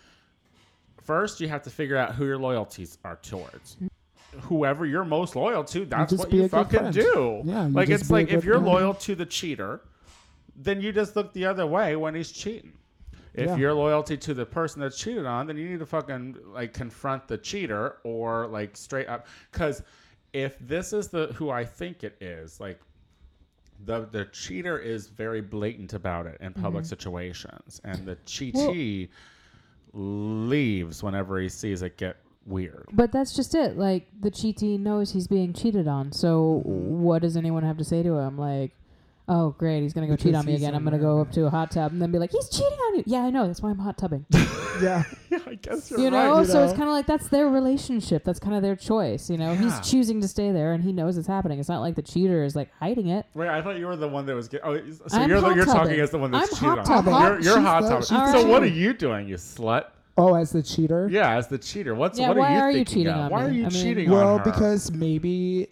[1.06, 3.78] first you have to figure out who your loyalties are towards.
[4.41, 7.41] Whoever you're most loyal to, that's what you fucking do.
[7.45, 8.68] Yeah, like it's like if you're friend.
[8.68, 9.82] loyal to the cheater,
[10.58, 12.74] then you just look the other way when he's cheating.
[13.34, 13.56] If Yeah.
[13.58, 17.28] your loyalty to the person that's cheated on, then you need to fucking like confront
[17.28, 19.28] the cheater or like straight up.
[19.51, 19.84] Because
[20.34, 22.80] if this is the who I think it is, like
[23.86, 29.10] the the cheater is very blatant about it in public situations, and the cheatee
[29.96, 32.86] leaves whenever he sees it get weird.
[32.91, 33.78] But that's just it.
[33.78, 36.12] Like the cheatee knows he's being cheated on.
[36.12, 37.02] So mm-hmm.
[37.02, 38.38] what does anyone have to say to him?
[38.38, 38.72] Like,
[39.28, 40.76] oh great, he's gonna go cheat on me again.
[40.76, 42.96] I'm gonna go up to a hot tub and then be like, he's cheating on
[42.98, 43.04] you.
[43.06, 43.48] Yeah, I know.
[43.48, 44.26] That's why I'm hot tubbing.
[44.82, 45.04] yeah.
[45.30, 46.12] Yeah, I guess you're you right.
[46.12, 46.40] know.
[46.42, 48.24] you so it's kind of like that's their relationship.
[48.24, 49.30] That's kind of their choice.
[49.30, 49.62] You know, Yeah.
[49.62, 51.60] he's choosing to stay there and he knows it's happening.
[51.60, 53.26] It's not like the cheater is like hiding it.
[53.34, 54.48] Wait, I thought you were the one that was.
[54.48, 54.76] Get- oh,
[55.08, 56.00] so I'm you're the, hot you're talking tubbing.
[56.02, 56.86] as the one that's I'm cheated hot on.
[56.86, 57.14] tubbing.
[57.14, 58.02] You're, you're She's hot the- tubbing.
[58.02, 58.78] she's the So what are cheater.
[58.80, 59.86] you doing, you slut?
[60.18, 61.10] Oh, as the cheater.
[61.12, 61.94] Yeah, as the cheater.
[61.94, 63.20] What's Yeah, what why are you are you thinking cheating of?
[63.20, 63.48] on Why me?
[63.48, 64.44] are you I mean- cheating on Well, her?
[64.46, 65.68] because maybe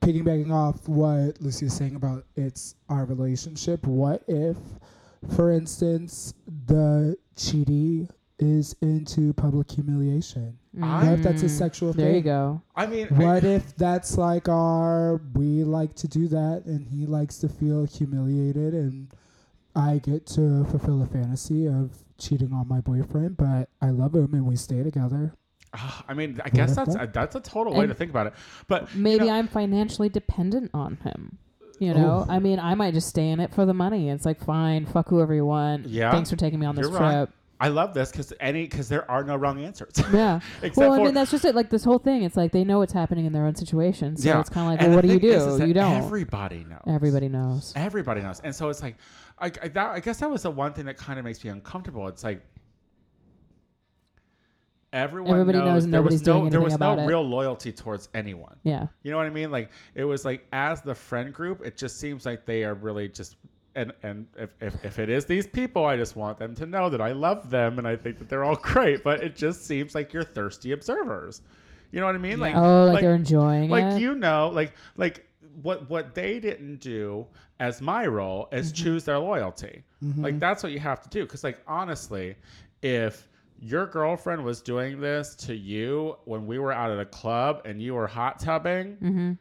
[0.00, 3.86] piggybacking off what Lucy is saying about it's our relationship.
[3.86, 4.56] What if,
[5.34, 6.34] for instance,
[6.66, 8.08] the cheaty
[8.38, 10.58] is into public humiliation?
[10.80, 12.14] I- What if that's a Mm, sexual There thing?
[12.16, 12.62] you go.
[12.76, 17.38] I mean, What if that's like our we like to do that and he likes
[17.38, 19.08] to feel humiliated and
[19.74, 24.34] I get to fulfill a fantasy of cheating on my boyfriend, but I love him
[24.34, 25.32] and we stay together.
[25.74, 28.34] Ah, I mean, I guess that's a, that's a total way to think about it.
[28.68, 31.38] But you Maybe know- I'm financially dependent on him.
[31.78, 34.10] You know, I mean, I might just stay in it for the money.
[34.10, 35.86] It's like, fine, fuck whoever you want.
[35.86, 37.00] Yeah, Thanks for taking me on this you're trip.
[37.00, 37.28] right.
[37.58, 39.92] I love this because any because there are no wrong answers.
[40.12, 40.40] Yeah.
[40.76, 41.54] Well, I for mean, that's just it.
[41.54, 44.16] Like this whole thing, it's like they know what's happening in their own situation.
[44.18, 45.30] So yeah, it's kind of like, well, what do you do?
[45.30, 46.02] is- is you don't.
[46.02, 46.82] Everybody knows.
[46.86, 47.72] Everybody knows.
[47.76, 48.96] Everybody knows, and so it's like,
[49.38, 51.48] I, I, that, I guess that was the one thing that kind of makes me
[51.50, 52.08] uncomfortable.
[52.08, 52.42] It's like
[54.92, 57.06] everyone Everybody knows there was nobody's no doing there was no it.
[57.06, 58.56] real loyalty towards anyone.
[58.62, 58.86] Yeah.
[59.02, 59.50] You know what I mean?
[59.50, 63.08] Like it was like as the friend group, it just seems like they are really
[63.08, 63.36] just
[63.76, 66.90] and and if, if, if it is these people, I just want them to know
[66.90, 69.04] that I love them and I think that they're all great.
[69.04, 71.42] But it just seems like you're thirsty observers.
[71.92, 72.38] You know what I mean?
[72.40, 74.00] Like oh, like, they're enjoying like it.
[74.00, 75.26] you know, like like
[75.62, 77.26] what what they didn't do
[77.58, 78.84] as my role is Mm-hmm.
[78.84, 79.82] choose their loyalty.
[80.16, 81.24] Like that's what you have to do.
[81.24, 82.34] Because like honestly,
[82.82, 83.28] if
[83.60, 87.80] your girlfriend was doing this to you when we were out at a club and
[87.82, 89.32] you were hot tubbing, Mm-hmm.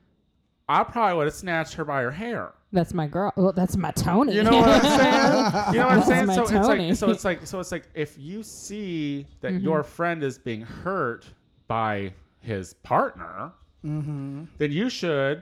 [0.67, 2.51] I probably would have snatched her by her hair.
[2.71, 3.33] That's my girl.
[3.35, 4.35] Well, that's my Tony.
[4.35, 5.63] You know what I'm saying?
[5.73, 6.25] You know what I'm saying?
[6.27, 9.63] my So it's like so it's like so it's like if you see that Mm-hmm.
[9.63, 11.25] your friend is being hurt
[11.67, 13.51] by his partner,
[13.83, 14.43] Mm-hmm.
[14.59, 15.41] then you should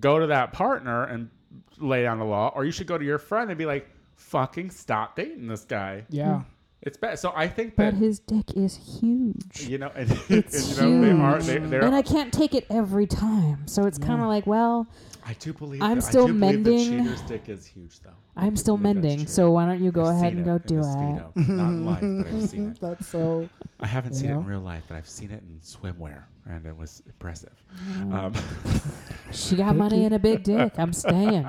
[0.00, 1.30] go to that partner and
[1.78, 4.70] lay down the law, or you should go to your friend and be like, "Fucking
[4.70, 6.40] stop dating this guy." Yeah.
[6.86, 7.18] It's bad.
[7.18, 9.66] So I think but that his dick is huge.
[9.66, 11.70] you know, and, It's and, you know, they are huge.
[11.70, 13.66] they, and I can't take it every time.
[13.66, 14.86] So it's kind of like, well,
[15.26, 15.80] I do believe.
[15.82, 16.96] I'm that, still I do believe mending.
[16.98, 18.10] The cheater's dick is huge, though.
[18.36, 19.26] I'm still mending.
[19.26, 20.82] So why don't you go I've ahead and go do it?
[20.82, 22.78] Not in life, but I've seen it.
[22.80, 23.48] That's so.
[23.80, 26.76] I haven't seen it in real life, but I've seen it in swimwear, and it
[26.76, 27.54] was impressive.
[27.98, 28.12] Mm.
[28.12, 28.34] Um,
[29.32, 30.74] She got money and a big dick.
[30.78, 31.46] I'm staying.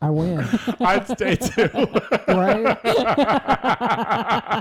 [0.00, 0.40] I win.
[0.80, 1.68] I'd stay too.
[2.28, 2.78] right?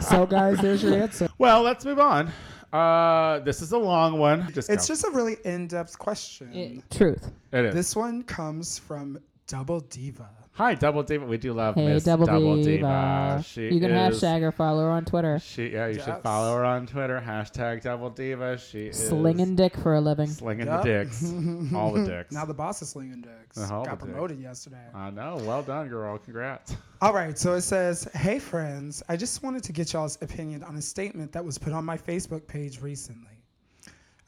[0.03, 1.27] so, guys, there's your answer.
[1.37, 2.31] well, let's move on.
[2.73, 4.51] Uh, this is a long one.
[4.53, 4.93] Just It's go.
[4.93, 6.53] just a really in-depth question.
[6.53, 7.31] It- truth.
[7.53, 7.73] it is.
[7.75, 10.29] This one comes from Double Diva.
[10.57, 11.23] Hi, Double Diva.
[11.23, 12.63] We do love Hey, Miss double, Diva.
[12.63, 13.43] diva.
[13.47, 15.37] She you can is, hashtag her, follow her on Twitter.
[15.37, 17.23] She yeah, you should follow her on Twitter.
[17.23, 18.57] Hashtag Double Diva.
[18.57, 20.25] She is Slinging dick for a living.
[20.25, 20.81] slinging Yup.
[20.83, 21.23] the dicks,
[21.75, 22.33] all the dicks.
[22.33, 23.55] Now the boss is slinging dicks.
[23.55, 23.99] The Got dick.
[23.99, 24.81] promoted yesterday.
[24.95, 25.37] I know.
[25.45, 26.17] Well done, girl.
[26.17, 26.75] Congrats.
[27.01, 30.75] All right, so it says, "Hey friends, I just wanted to get y'all's opinion on
[30.77, 33.29] a statement that was put on my Facebook page recently.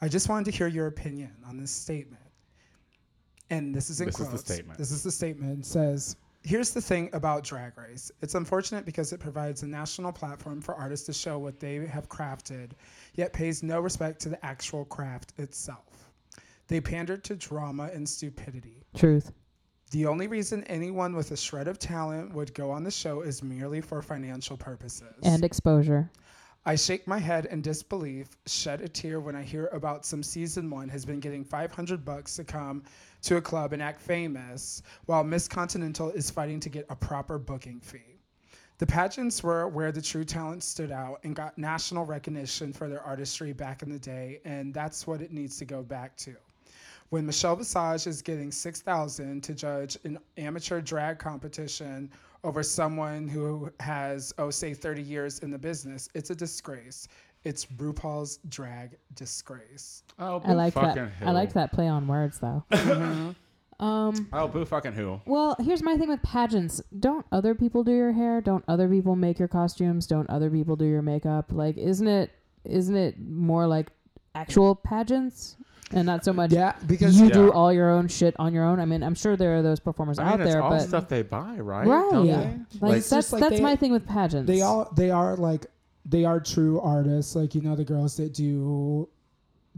[0.00, 2.19] I just wanted to hear your opinion on this statement."
[3.50, 4.78] And this is in This is the statement.
[4.78, 5.58] This is the statement.
[5.60, 8.10] It says, "Here's the thing about Drag Race.
[8.22, 12.08] It's unfortunate because it provides a national platform for artists to show what they have
[12.08, 12.70] crafted,
[13.14, 16.12] yet pays no respect to the actual craft itself.
[16.68, 19.32] They pander to drama and stupidity." Truth.
[19.90, 23.42] The only reason anyone with a shred of talent would go on the show is
[23.42, 25.16] merely for financial purposes.
[25.24, 26.08] And exposure.
[26.64, 30.70] I shake my head in disbelief, shed a tear when I hear about some season
[30.70, 32.84] one has been getting 500 bucks to come
[33.22, 37.38] to a club and act famous, while Miss Continental is fighting to get a proper
[37.38, 38.20] booking fee.
[38.78, 43.02] The pageants were where the true talent stood out and got national recognition for their
[43.02, 46.34] artistry back in the day, and that's what it needs to go back to.
[47.10, 52.10] When Michelle Visage is getting 6000 to judge an amateur drag competition
[52.44, 57.08] over someone who has, oh, say 30 years in the business, it's a disgrace.
[57.44, 60.02] It's RuPaul's drag disgrace.
[60.18, 60.84] Oh, I like that.
[60.88, 61.26] fucking who?
[61.26, 62.64] I like that play on words though.
[63.80, 64.28] um.
[64.32, 65.20] Oh, boo fucking who?
[65.24, 66.82] Well, here's my thing with pageants.
[66.98, 68.40] Don't other people do your hair?
[68.42, 70.06] Don't other people make your costumes?
[70.06, 71.46] Don't other people do your makeup?
[71.50, 72.30] Like, isn't it?
[72.64, 73.86] Isn't it more like
[74.34, 75.56] actual pageants
[75.92, 76.52] and not so much?
[76.52, 77.32] Yeah, because you Yeah.
[77.32, 78.80] do all your own shit on your own.
[78.80, 80.82] I mean, I'm sure there are those performers I mean, out it's there, all but
[80.82, 81.86] stuff they buy, right?
[81.86, 82.36] right, Yeah.
[82.36, 84.46] like, Like, that's like that's they- my thing with pageants.
[84.46, 85.64] they all they are like
[86.04, 89.08] they are true artists like you know the girls that do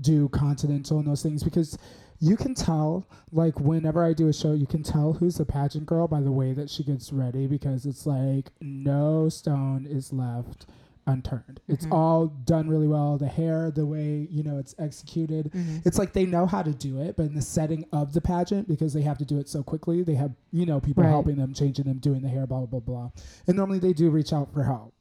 [0.01, 1.77] do continental and those things because
[2.21, 5.85] you can tell like whenever i do a show you can tell who's a pageant
[5.85, 10.67] girl by the way that she gets ready because it's like no stone is left
[11.09, 11.93] unturned it's Mhm.
[11.93, 15.85] all done really well the hair the way you know it's executed Mhm.
[15.85, 18.69] it's like they know how to do it but in the setting of the pageant
[18.69, 21.11] because they have to do it so quickly they have you know people Right.
[21.11, 23.11] helping them changing them doing the hair blah blah blah
[23.49, 24.95] and normally they do reach out for help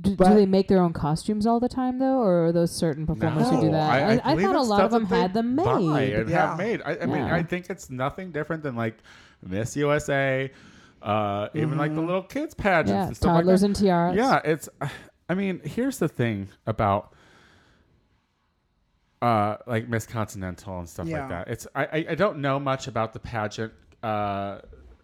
[0.00, 3.06] Do, do they make their own costumes all the time though, or are those certain
[3.06, 3.90] performers who do that?
[3.90, 6.12] I, I, believe thought a lot of them had them buy made.
[6.14, 6.48] and Yeah.
[6.48, 6.82] have made.
[6.84, 8.96] I, I mean, I think it's nothing different than like
[9.42, 10.50] Miss USA,
[11.02, 13.66] uh, even like the little kids pageants Yeah, and stuff like toddlers that.
[13.66, 14.16] and tiaras.
[14.16, 14.68] Yeah, it's.
[15.30, 17.14] I mean, here's the thing about.
[19.20, 21.20] Uh, like Miss Continental and stuff Yeah.
[21.20, 21.48] like that.
[21.48, 24.60] It's I, I I don't know much about the pageant uh,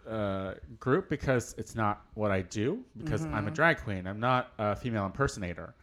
[0.09, 3.55] uh, group because it's not what I do because I'm a mm-hmm.
[3.55, 4.07] drag queen.
[4.07, 5.75] I'm not a female impersonator.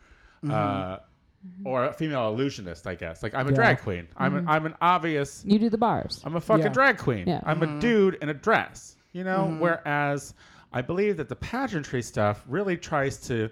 [0.44, 1.04] Uh, mm-hmm.
[1.48, 1.68] Mm-hmm.
[1.68, 3.24] or a female illusionist, I guess.
[3.24, 3.56] Like I'm a Yeah.
[3.56, 4.08] drag queen.
[4.16, 5.44] I'm an, I'm an obvious.
[5.44, 6.22] You do the bars.
[6.24, 6.70] I'm a fucking Yeah.
[6.70, 7.28] drag queen.
[7.28, 7.42] Yeah.
[7.44, 8.96] I'm a dude in a dress.
[9.12, 9.56] You know.
[9.60, 10.36] Whereas
[10.72, 13.50] I believe that the pageantry stuff really tries to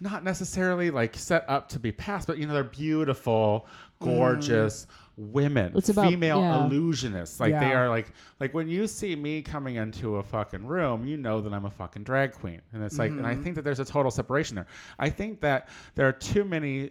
[0.00, 3.66] not necessarily like set up to be passed, but you know they're beautiful,
[3.98, 4.86] gorgeous
[5.16, 6.68] women, It's about- female yeah.
[6.68, 7.40] illusionists.
[7.40, 11.16] Like they are like like when you see me coming into a fucking room, you
[11.16, 13.42] know that I'm a fucking drag queen, and it's like, and I mm-hmm.
[13.42, 14.66] think that there's a total separation there.
[14.98, 16.90] I think that there are too many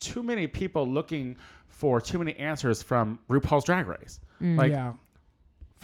[0.00, 4.20] too many people looking for too many answers from RuPaul's Drag Race.
[4.42, 4.58] Mm.
[4.58, 4.92] Like yeah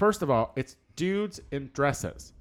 [0.01, 2.33] first of all, it's dudes in dresses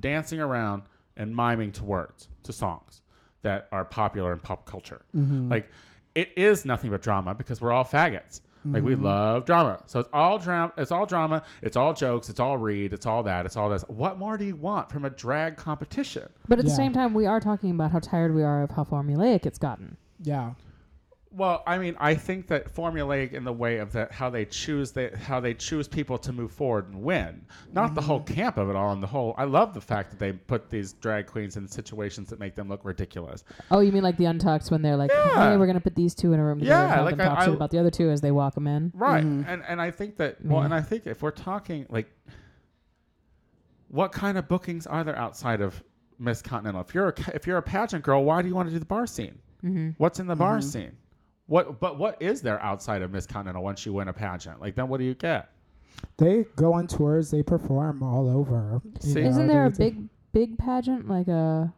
[0.00, 0.82] dancing around
[1.16, 3.00] and miming to words, to songs
[3.40, 5.00] that are popular in pop culture.
[5.16, 5.48] Mm-hmm.
[5.48, 5.70] Like,
[6.18, 8.40] it is nothing but drama because we're all faggots.
[8.64, 9.04] Like we mm-hmm.
[9.04, 10.72] love drama, so it's all drama.
[10.76, 11.42] It's all drama.
[11.62, 12.28] It's all jokes.
[12.28, 12.92] It's all read.
[12.92, 13.46] It's all that.
[13.46, 13.82] It's all this.
[13.82, 16.28] What more do you want from a drag competition?
[16.48, 16.76] But at the Yeah.
[16.76, 19.96] same time, we are talking about how tired we are of how formulaic it's gotten.
[20.20, 20.50] Yeah.
[21.30, 24.92] Well, I mean, I think that formulaic in the way of that how they choose
[24.92, 28.34] they how they choose people to move forward and win, not the whole mm-hmm.
[28.34, 28.92] camp of it all.
[28.92, 32.30] And the whole, I love the fact that they put these drag queens in situations
[32.30, 33.44] that make them look ridiculous.
[33.70, 35.50] Oh, you mean like the Untucks when they're like, Yeah.
[35.50, 37.34] "Hey, we're gonna put these two in a room together Yeah, and like them I-
[37.34, 39.24] talk shit I- about the other two as they walk them in." Right.
[39.24, 39.50] Mm-hmm.
[39.50, 40.64] And and I think that well, Yeah.
[40.64, 42.10] and I think if we're talking like
[43.88, 45.82] what kind of bookings are there outside of
[46.18, 46.80] Miss Continental?
[46.80, 48.86] If you're a, if you're a pageant girl, why do you want to do the
[48.86, 49.38] bar scene?
[49.64, 49.90] Mm-hmm.
[49.98, 50.68] What's in the bar mm-hmm.
[50.68, 50.96] scene?
[51.48, 54.60] What but what is there outside of Miss Continental once you win a pageant?
[54.60, 55.50] Like then what do you get?
[56.18, 57.30] They go on tours.
[57.30, 58.80] They perform all over.
[58.84, 59.22] you See?
[59.22, 61.72] know, Isn't there a they- big big pageant like a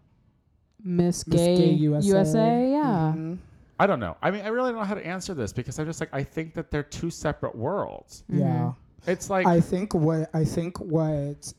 [0.83, 2.09] Miss Miss Gay, Gay USA?
[2.09, 2.71] USA?
[2.71, 3.15] Yeah.
[3.17, 3.39] Mhm.
[3.79, 4.17] I don't know.
[4.21, 6.23] I mean, I really don't know how to answer this because I'm just like I
[6.25, 8.25] think that they're two separate worlds.
[8.29, 8.73] Yeah.
[9.07, 11.53] It's like I think what I think what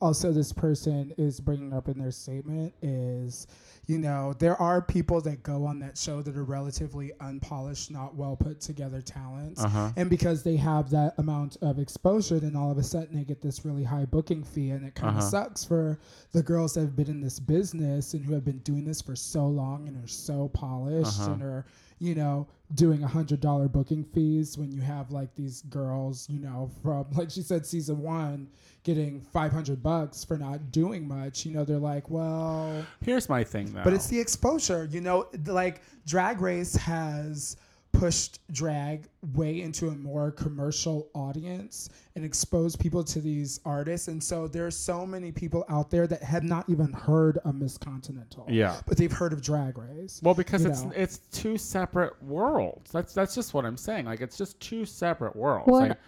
[0.00, 3.46] also this person is bringing up in their statement is,
[3.86, 8.14] you know, there are people that go on that show that are relatively unpolished, not
[8.14, 9.62] well put together talents.
[9.62, 9.90] uh-huh.
[9.96, 13.42] And because they have that amount of exposure, then all of a sudden they get
[13.42, 15.30] this really high booking fee, and it kind of Uh-huh.
[15.30, 15.98] sucks for
[16.32, 19.16] the girls that have been in this business and who have been doing this for
[19.16, 21.32] so long and are so polished Uh-huh.
[21.32, 21.66] and are,
[22.00, 26.40] you know, doing a hundred dollar booking fees when you have like these girls, you
[26.40, 28.48] know, from like she said, season one,
[28.82, 31.44] getting five hundred bucks for not doing much.
[31.46, 33.84] You know, they're like, well, Here's my thing though.
[33.84, 37.56] But it's the exposure, you know, like Drag Race has
[37.92, 44.08] pushed drag way into a more commercial audience and exposed people to these artists.
[44.08, 47.76] And so there's so many people out there that have not even heard of Miss
[47.76, 48.46] Continental.
[48.48, 48.80] yeah.
[48.86, 50.20] But they've heard of Drag Race.
[50.22, 50.92] Well, because it's know.
[50.94, 52.90] it's two separate worlds.
[52.92, 54.06] That's that's just what I'm saying.
[54.06, 55.66] Like it's just two separate worlds.
[55.68, 55.98] Well, Like,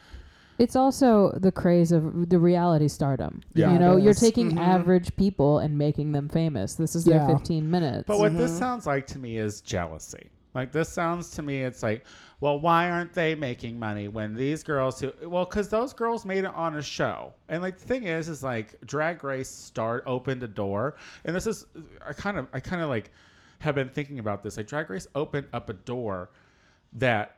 [0.58, 3.40] It's also the craze of the reality stardom.
[3.54, 3.72] Yeah.
[3.72, 4.20] You know, you're is.
[4.20, 4.58] taking Mhm.
[4.60, 6.74] average people and making them famous.
[6.74, 8.04] This is their 15 minutes.
[8.06, 10.30] but what this sounds like to me is jealousy.
[10.54, 12.04] Like this sounds to me, it's like,
[12.40, 15.12] well, why aren't they making money when these girls who?
[15.22, 18.42] Well, because those girls made it on a show, and like the thing is, is
[18.42, 21.66] like Drag Race start opened a door, and this is
[22.06, 23.10] I kind of I kind of like
[23.60, 24.56] have been thinking about this.
[24.56, 26.30] Like Drag Race opened up a door
[26.94, 27.36] that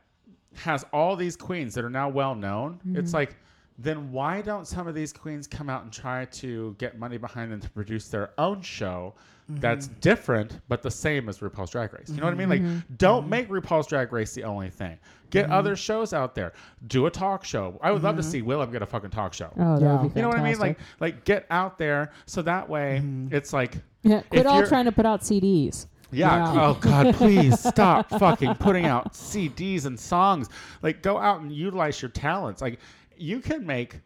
[0.57, 2.81] has all these queens that are now well known.
[2.95, 3.17] It's mm-hmm.
[3.17, 3.37] like,
[3.79, 7.53] then why don't some of these queens come out and try to get money behind
[7.53, 9.15] them to produce their own show
[9.47, 10.01] that's mm-hmm.
[10.01, 12.09] different but the same as RuPaul's Drag Race?
[12.09, 12.49] You know what I mean?
[12.49, 12.79] Like, mm-hmm.
[12.97, 13.31] don't mm-hmm.
[13.31, 14.99] make RuPaul's Drag Race the only thing.
[15.31, 16.53] Get other shows out there.
[16.87, 17.79] Do a talk show.
[17.83, 19.51] I would love to see Willam get a fucking talk show.
[19.59, 20.03] oh, that Yeah.
[20.03, 20.59] would be You know what I mean?
[20.59, 24.93] Like, like get out there so that way it's like yeah, quit all trying to
[24.93, 25.87] put out CDs.
[26.13, 26.55] yeah.
[26.55, 26.63] Yeah.
[26.63, 30.49] Oh God, please stop fucking putting out CDs and songs.
[30.83, 32.63] Like, go out and utilize your talents.
[32.63, 32.79] Like,
[33.19, 34.01] you can make.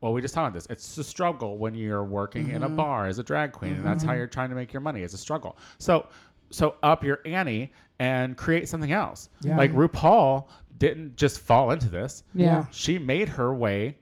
[0.00, 0.66] Well, we just talked about this.
[0.70, 4.04] It's a struggle when you're working in a bar as a drag queen, and that's
[4.04, 5.02] how you're trying to make your money.
[5.02, 5.56] It's a struggle.
[5.78, 6.06] So,
[6.50, 9.30] so up your ante and create something else.
[9.40, 9.56] Yeah.
[9.56, 10.46] Like RuPaul
[10.78, 12.24] didn't just fall into this.
[12.34, 12.66] Yeah.
[12.70, 13.96] She made her way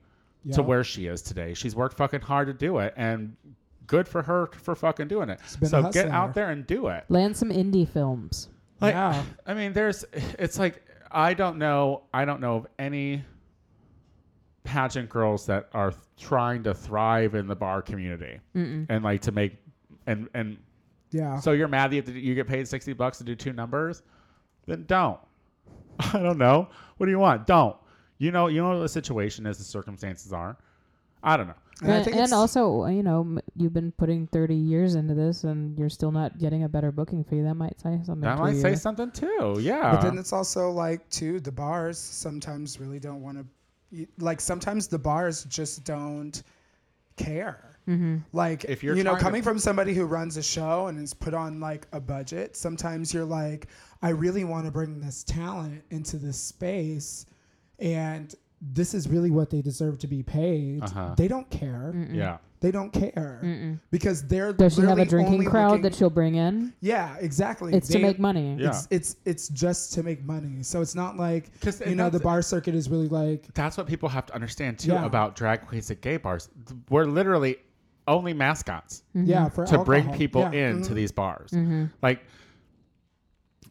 [0.45, 0.57] Yeah.
[0.57, 1.55] to where she is today.
[1.55, 3.37] She's worked fucking hard to do it, and
[3.87, 5.39] good for her for fucking doing it.
[5.63, 7.05] So get out there and do it.
[7.09, 8.49] Land some indie films.
[8.81, 9.23] Like, Yeah.
[9.47, 13.23] I mean, there's, it's like, I don't know, I don't know of any
[14.65, 19.57] pageant girls that are trying to thrive in the bar community and like to make,
[20.07, 20.57] and, and
[21.11, 21.39] Yeah.
[21.39, 24.03] so you're mad that you get paid 60 bucks to do two numbers?
[24.67, 25.21] Then don't.
[26.01, 26.69] I don't know.
[26.97, 27.47] What do you want?
[27.47, 27.77] Don't.
[28.19, 30.57] You know, you know what the situation is, the circumstances are.
[31.23, 31.55] I don't know.
[31.83, 35.45] And I And, think and also, you know, you've been putting 30 years into this
[35.45, 37.41] and you're still not getting a better booking fee.
[37.41, 38.61] That might say something That to might you.
[38.61, 39.57] say something too.
[39.61, 39.91] Yeah.
[39.93, 43.45] But then it's also like too the bars sometimes really don't want to
[44.19, 46.43] like sometimes the bars just don't
[47.17, 47.71] care.
[47.89, 48.19] Mm-hmm.
[48.33, 50.99] Like If you're you know trying to- coming from somebody who runs a show and
[50.99, 53.69] is put on like a budget, sometimes you're like
[54.03, 57.27] I really want to bring this talent into this space
[57.79, 60.83] and this is really what they deserve to be paid.
[60.83, 61.15] Uh-huh.
[61.17, 61.93] They don't care.
[62.11, 62.39] yeah.
[62.61, 66.37] They don't care because they're Does she have a drinking crowd looking- that she'll bring
[66.37, 66.73] in?
[66.81, 67.75] Yeah, exactly.
[67.75, 68.57] It's to make money.
[68.59, 68.69] Yeah.
[68.69, 70.63] It's, it's it's just to make money.
[70.63, 73.87] So it's not like 'Cause you know the bar circuit is really like That's what
[73.87, 75.05] people have to understand too Yeah.
[75.05, 76.49] about drag queens at gay bars.
[76.89, 77.59] We're literally
[78.09, 80.71] only mascots yeah for to bring people Yeah.
[80.71, 80.95] into Mhm.
[80.95, 81.51] these bars.
[81.51, 81.85] Mm-hmm.
[82.01, 82.25] Like,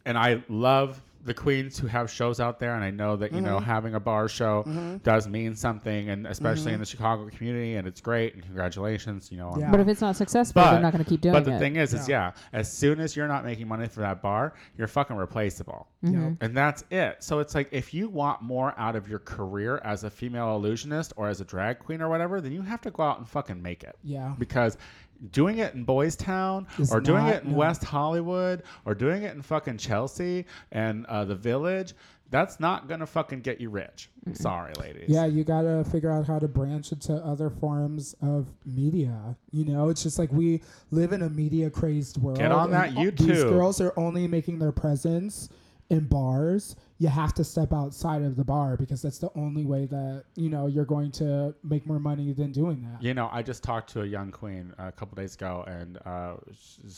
[0.05, 3.41] and I love the queens who have shows out there, and I know that you
[3.41, 3.65] know Mm-hmm.
[3.65, 4.97] having a bar show mm-hmm.
[4.97, 6.79] does mean something, and especially in mm-hmm.
[6.81, 8.33] the Chicago community, and it's great.
[8.33, 9.55] And congratulations, you know.
[9.57, 9.71] Yeah.
[9.71, 11.39] But if it's not successful, But they're not going to keep doing it.
[11.39, 11.59] But the it.
[11.59, 14.87] thing is, is yeah, as soon as you're not making money for that bar, you're
[14.87, 15.87] fucking replaceable.
[16.01, 16.37] Yep.
[16.41, 17.23] And that's it.
[17.23, 21.13] So it's like if you want more out of your career as a female illusionist
[21.15, 23.61] or as a drag queen or whatever, then you have to go out and fucking
[23.61, 23.95] make it.
[24.03, 24.33] Yeah.
[24.37, 24.77] Because
[25.31, 27.57] doing it in Boys Town or doing not- it in no.
[27.57, 31.93] West Hollywood or doing it in fucking Chelsea and uh, the Village,
[32.29, 34.09] that's not gonna fucking get you rich.
[34.33, 35.05] Sorry, ladies.
[35.07, 39.35] Yeah, you gotta figure out how to branch into other forms of media.
[39.51, 42.39] You know, it's just like we live in a media crazed world.
[42.39, 45.49] Get on that and These girls are only making their presence
[45.89, 46.75] in bars.
[46.99, 50.49] You have to step outside of the bar because that's the only way that you
[50.49, 53.03] know you're going to make more money than doing that.
[53.03, 56.35] You know, I just talked to a young queen a couple days ago, and uh,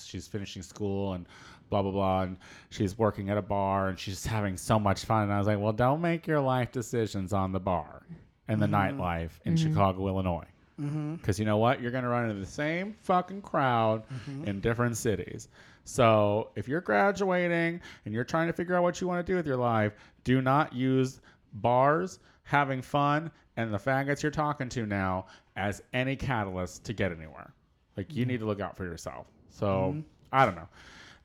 [0.04, 1.26] she's, finishing school and
[1.70, 2.38] blah blah blah, and
[2.70, 5.24] she's working at a bar and she's having so much fun.
[5.24, 8.04] And I was like, well, don't make your life decisions on the bar
[8.48, 9.00] and the mm-hmm.
[9.00, 9.70] nightlife in mm-hmm.
[9.70, 10.48] Chicago, Illinois,
[10.80, 11.16] mm-hmm.
[11.16, 14.04] because you know what, you're gonna run into the same fucking crowd
[14.46, 15.48] in different cities.
[15.86, 19.38] So if you're graduating and you're trying to figure out what you want to do
[19.38, 21.22] with your life, do not use
[21.54, 27.12] bars, having fun, and the faggots you're talking to now as any catalyst to get
[27.12, 27.54] anywhere.
[27.96, 28.32] Like you mm-hmm.
[28.32, 29.28] need to look out for yourself.
[29.50, 30.00] So mm-hmm.
[30.34, 30.68] I don't know.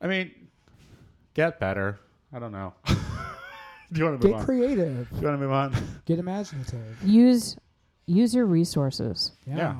[0.00, 0.30] I mean,
[1.34, 1.98] get better.
[2.32, 2.74] I don't know.
[2.86, 2.94] do
[3.98, 4.44] you want to move Get on?
[4.44, 5.10] creative.
[5.10, 5.74] do you want to move on?
[6.04, 7.02] Get imaginative.
[7.02, 7.56] use
[8.06, 9.32] use your resources.
[9.46, 9.56] Yeah.
[9.56, 9.74] Yeah.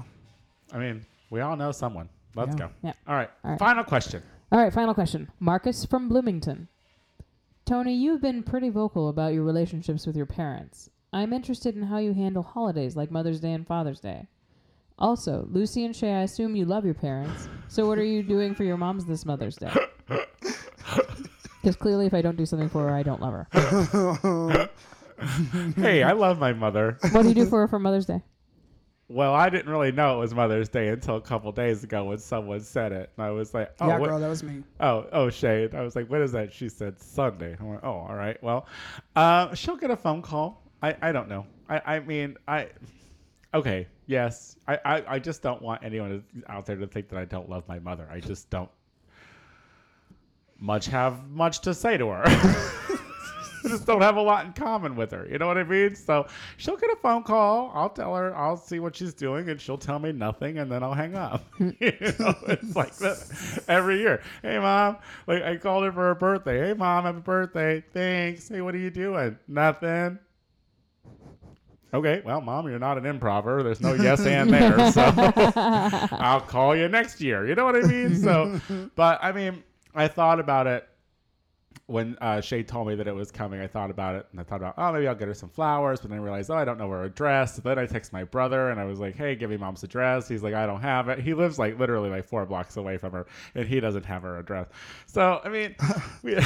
[0.72, 2.09] I mean, we all know someone.
[2.35, 2.66] Let's Yeah.
[2.66, 2.70] go.
[2.83, 2.93] Yeah.
[3.07, 3.31] All right.
[3.45, 3.59] All right.
[3.59, 4.22] Final question.
[4.53, 5.30] All right, final question.
[5.38, 6.68] Marcus from Bloomington.
[7.64, 10.90] Tony, you've been pretty vocal about your relationships with your parents.
[11.12, 14.26] I'm interested in how you handle holidays like Mother's Day and Father's Day.
[14.98, 17.48] Also, Lucy and Shea, I assume you love your parents.
[17.68, 19.72] So, what are you doing for your moms this Mother's Day?
[21.61, 24.70] Because clearly, if I don't do something for her, I don't love her.
[25.76, 26.96] hey, I love my mother.
[27.12, 28.22] What do you do for her for Mother's Day?
[29.12, 32.18] Well, I didn't really know it was Mother's Day until a couple days ago when
[32.18, 34.62] someone said it, and I was like, "Oh, yeah, what- girl, that was me.
[34.78, 37.56] oh, oh, Shade." I was like, "What is that?" She said Sunday.
[37.61, 38.40] I went, "Oh, all right.
[38.40, 38.66] Well,
[39.16, 40.62] uh, she'll get a phone call.
[40.80, 41.44] I, I don't know.
[41.68, 42.68] I, I mean, I,
[43.52, 44.54] okay, yes.
[44.68, 47.66] I, I, I just don't want anyone out there to think that I don't love
[47.66, 48.08] my mother.
[48.12, 48.70] I just don't
[50.61, 52.76] much have much to say to her."
[53.68, 55.26] Just don't have a lot in common with her.
[55.30, 55.94] You know what I mean?
[55.94, 57.70] So she'll get a phone call.
[57.74, 58.34] I'll tell her.
[58.36, 61.44] I'll see what she's doing, and she'll tell me nothing, and then I'll hang up.
[61.58, 61.74] you
[62.18, 64.22] know, it's like that every year.
[64.42, 64.96] Hey, mom.
[65.26, 66.68] Like I called her for her birthday.
[66.68, 67.82] Hey, mom, happy birthday.
[67.92, 68.48] Thanks.
[68.48, 69.38] Hey, what are you doing?
[69.48, 70.18] Nothing.
[71.92, 73.64] Okay, well, mom, you're not an improver.
[73.64, 75.12] There's no yes and there, so
[76.12, 77.46] I'll call you next year.
[77.46, 78.14] You know what I mean?
[78.14, 78.61] So,
[78.94, 80.88] but I mean, I thought about it
[81.91, 84.45] when uh, Shea told me that it was coming, I thought about it and I
[84.45, 86.01] thought about, oh, maybe I'll get her some flowers.
[86.01, 87.57] But then I realized, oh, I don't know her address.
[87.57, 90.28] So then I text my brother and I was like, hey, give me mom's address.
[90.28, 91.18] He's like, I don't have it.
[91.18, 94.38] He lives like literally like four blocks away from her and he doesn't have her
[94.38, 94.68] address.
[95.07, 95.74] So, I mean,
[96.22, 96.38] we,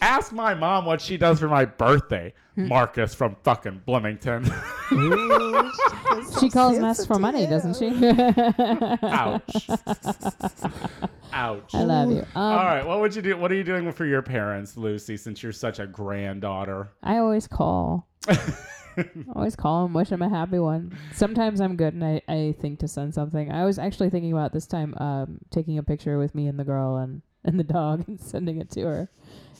[0.00, 2.32] ask my mom what she does for my birthday.
[2.56, 4.44] Marcus from fucking Bloomington.
[6.40, 7.88] She calls and asks for money, doesn't she?
[9.02, 9.68] Ouch.
[11.32, 11.74] Ouch.
[11.74, 12.20] I love you.
[12.20, 13.36] Um, All right, what would you do?
[13.36, 16.90] What are you doing for your parents, Lucy, since you're such a granddaughter?
[17.02, 18.06] I always call.
[19.34, 20.96] always call them, wish them a happy one.
[21.12, 23.50] Sometimes I'm good and I, I think to send something.
[23.50, 26.64] I was actually thinking about this time um, taking a picture with me and the
[26.64, 29.08] girl and, and the dog and sending it to her.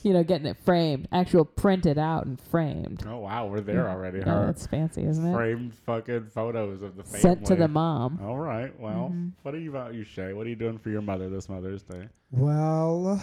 [0.03, 3.03] You know, getting it framed, actual printed out and framed.
[3.07, 4.45] Oh wow, we're there already, Yeah, huh?
[4.45, 5.33] that's fancy, isn't it?
[5.33, 7.19] Framed fucking photos of the family.
[7.21, 8.19] Sent to the mom.
[8.21, 8.77] All right.
[8.79, 9.29] Well, Mm-hmm.
[9.41, 10.33] what are you about you, Shea?
[10.33, 12.07] What are you doing for your mother this Mother's Day?
[12.29, 13.19] Well,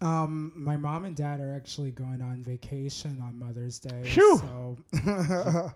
[0.00, 4.00] um, my mom and dad are actually going on vacation on Mother's Day.
[4.04, 4.38] Phew.
[4.38, 4.78] So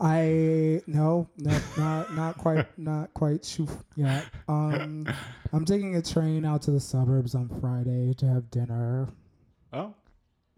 [0.00, 4.24] I no, no, not not quite, not quite shoo yet.
[4.48, 5.06] Um,
[5.52, 9.08] I'm taking a train out to the suburbs on Friday to have dinner.
[9.72, 9.94] Oh,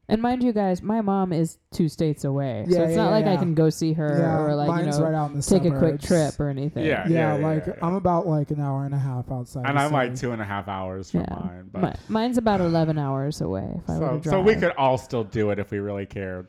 [0.08, 2.66] And mind you guys, my mom is two states away.
[2.68, 5.00] so it's yeah, not like I can go see her yeah, or like, you know,
[5.00, 6.84] right out in the take a quick trip or anything.
[6.84, 7.08] Yeah.
[7.08, 7.86] Yeah, like yeah, yeah.
[7.86, 9.64] I'm about like an hour and a half outside.
[9.66, 11.34] and I'm like two and a half hours from Yeah.
[11.40, 14.24] mine, but Mi- mine's about 11 hours away if I were to so, drive.
[14.32, 16.46] so we could all still do it if we really cared.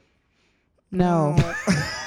[0.92, 1.38] No.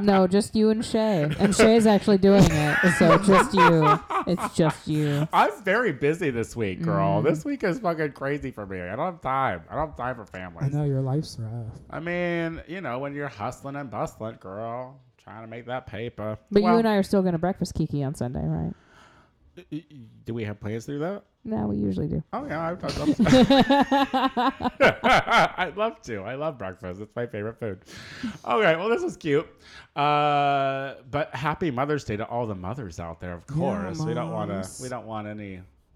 [0.00, 1.30] no, just you and Shea.
[1.38, 2.76] And Shea's actually doing it.
[2.98, 3.98] So just you.
[4.26, 5.26] It's just you.
[5.32, 7.20] I'm very busy this week, girl.
[7.22, 7.24] Mm.
[7.24, 8.80] This week is fucking crazy for me.
[8.80, 9.62] I don't have time.
[9.70, 10.64] I don't have time for family.
[10.64, 11.66] I know your life's rough.
[11.90, 16.38] I mean, you know, when you're hustling and bustling, girl, trying to make that paper.
[16.50, 18.72] But Well, you and I are still going to breakfast Kiki on Sunday, right?
[19.56, 19.82] Y- y-
[20.24, 21.22] Do we have plans to do that?
[21.42, 22.22] No, we usually do.
[22.34, 24.94] Oh yeah, I, love to.
[25.56, 26.18] I'd love to.
[26.18, 27.00] I love breakfast.
[27.00, 27.80] It's my favorite food.
[28.44, 29.46] Okay, well this is cute.
[29.96, 33.32] Uh, but happy Mother's Day to all the mothers out there.
[33.34, 34.82] Of Yeah, course, we don't want to.
[34.82, 35.28] We don't want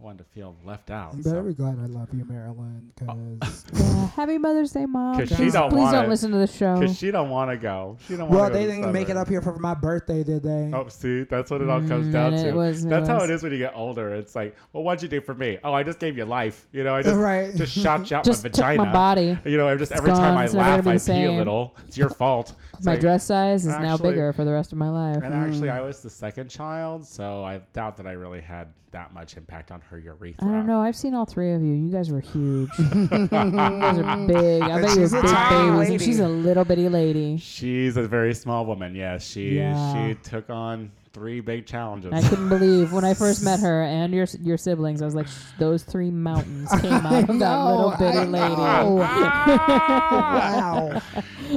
[0.04, 1.14] anyone to feel left out.
[1.14, 1.30] I'm so.
[1.30, 3.14] very glad I love you, Marilyn, Oh.
[3.40, 5.18] because Yeah, happy Mother's Day, Mom.
[5.18, 6.78] 'Cause she Please, don't please wanna- don't listen to the show.
[6.78, 7.96] Because she don't want to go.
[8.06, 8.28] She don't.
[8.28, 10.70] well, wanna go they didn't make it up here for my birthday, did they?
[10.74, 12.48] Oh, see, that's what it all comes Mm, down to.
[12.48, 14.14] it was- it that's how it is when you get older.
[14.14, 15.58] It's like, well, what'd you do for me?
[15.64, 16.66] Oh, I just gave you life.
[16.72, 17.54] You know, I just Right.
[17.54, 18.84] just shot you out Just my took vagina.
[18.84, 19.38] my body.
[19.44, 20.36] You know, I just It's every time gone.
[20.38, 21.74] I It's never laugh, I pee a little.
[21.86, 22.54] It's your fault.
[22.76, 25.22] It's My like- dress size is now bigger for the rest of my life.
[25.22, 25.76] And actually, Mm.
[25.76, 29.70] I was the second child, so I doubt that I really had that much impact
[29.72, 30.46] on her urethra.
[30.48, 30.80] I don't know.
[30.80, 31.74] I've seen all three of you.
[31.74, 32.70] You guys were huge.
[32.78, 34.62] you guys are big.
[34.62, 35.78] I bet you She's were a big babies.
[35.78, 35.92] lady.
[35.94, 37.36] And she's a little bitty lady.
[37.38, 38.94] She's a very small woman.
[38.94, 39.92] Yes, she Yeah.
[40.08, 42.12] she took on three big challenges.
[42.12, 45.00] I couldn't believe when I first met her and your your siblings.
[45.00, 48.56] I was like, those three mountains came out of that little bitty I lady.
[48.56, 48.94] know.
[49.78, 51.02] wow.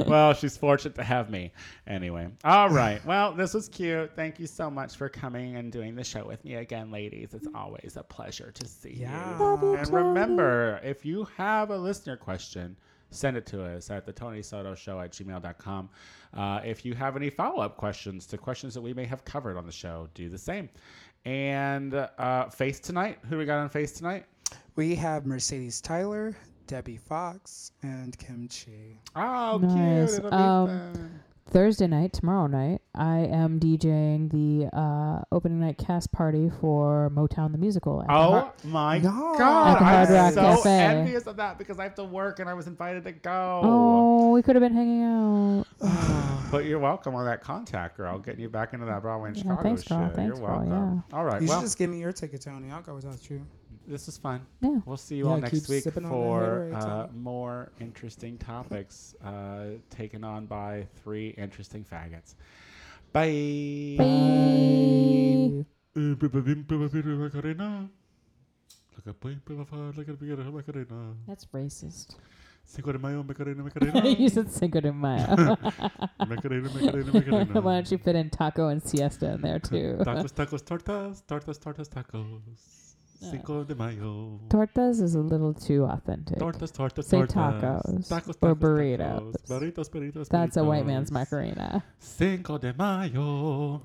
[0.06, 1.52] well, she's fortunate to have me.
[1.86, 3.04] Anyway, all right.
[3.04, 4.12] Well, this was cute.
[4.14, 7.34] Thank you so much for coming and doing the show with me again, ladies.
[7.34, 9.32] It's always a pleasure to see Yeah.
[9.38, 9.44] you.
[9.44, 12.76] Love you, and remember, if you have a listener question,
[13.10, 15.88] send it to us at the Tony Soto Show at gmail.com.
[16.34, 19.56] Uh, if you have any follow up questions to questions that we may have covered
[19.56, 20.68] on the show, do the same.
[21.24, 24.24] And uh, Face Tonight, who we got on Face Tonight?
[24.76, 26.36] We have Mercedes Tyler,
[26.66, 28.98] Debbie Fox, and Kim Chi.
[29.16, 30.10] Oh, Nice.
[30.10, 30.18] cute.
[30.24, 31.20] It'll be Um, fun.
[31.50, 37.52] Thursday night, tomorrow night, I am DJing the uh, opening night cast party for Motown
[37.52, 38.02] the Musical.
[38.02, 39.34] at the Oh Har- my No.
[39.38, 39.76] god!
[39.76, 40.70] At the Hard I'm Rock so Cafe.
[40.70, 43.60] envious of that because I have to work and I was invited to go.
[43.64, 45.64] oh, we could have been hanging out.
[46.50, 48.18] But you're welcome on that contact, girl.
[48.18, 49.88] Getting you back into that Broadway and Yeah, Chicago thanks, shit.
[49.90, 50.10] girl.
[50.14, 51.04] Thanks, you're girl, welcome.
[51.12, 51.42] All right.
[51.42, 52.70] You well, should just give me your ticket, Tony.
[52.70, 53.44] I'll go without you.
[53.88, 54.46] This is fun.
[54.60, 54.78] Yeah.
[54.84, 59.14] We'll see you Yeah, all next week sipping on that for uh, more interesting topics
[59.24, 62.34] uh, taken on by three interesting faggots.
[63.12, 63.96] Bye.
[63.98, 65.64] Bye.
[71.26, 72.16] That's racist.
[72.64, 74.06] Cinco de Mayo, Macarena, Macarena.
[74.10, 75.56] you said Cinco de Mayo.
[76.28, 77.60] Macarena, Macarena, Macarena.
[77.62, 79.96] Why don't you fit in taco and siesta in there too?
[80.00, 82.87] Tacos, tacos, tortas, tortas, tortas, tacos.
[83.20, 84.38] Cinco de Mayo.
[84.48, 86.38] Tortas is a little too authentic.
[86.38, 88.08] Tortas, tortas, Say tortas.
[88.08, 89.32] tacos Tacos, or burritos.
[89.34, 89.48] tacos.
[89.48, 91.30] Burritos, burritos, That's a white man's burritos.
[91.32, 91.84] Macarena.
[91.98, 93.82] Cinco de Mayo.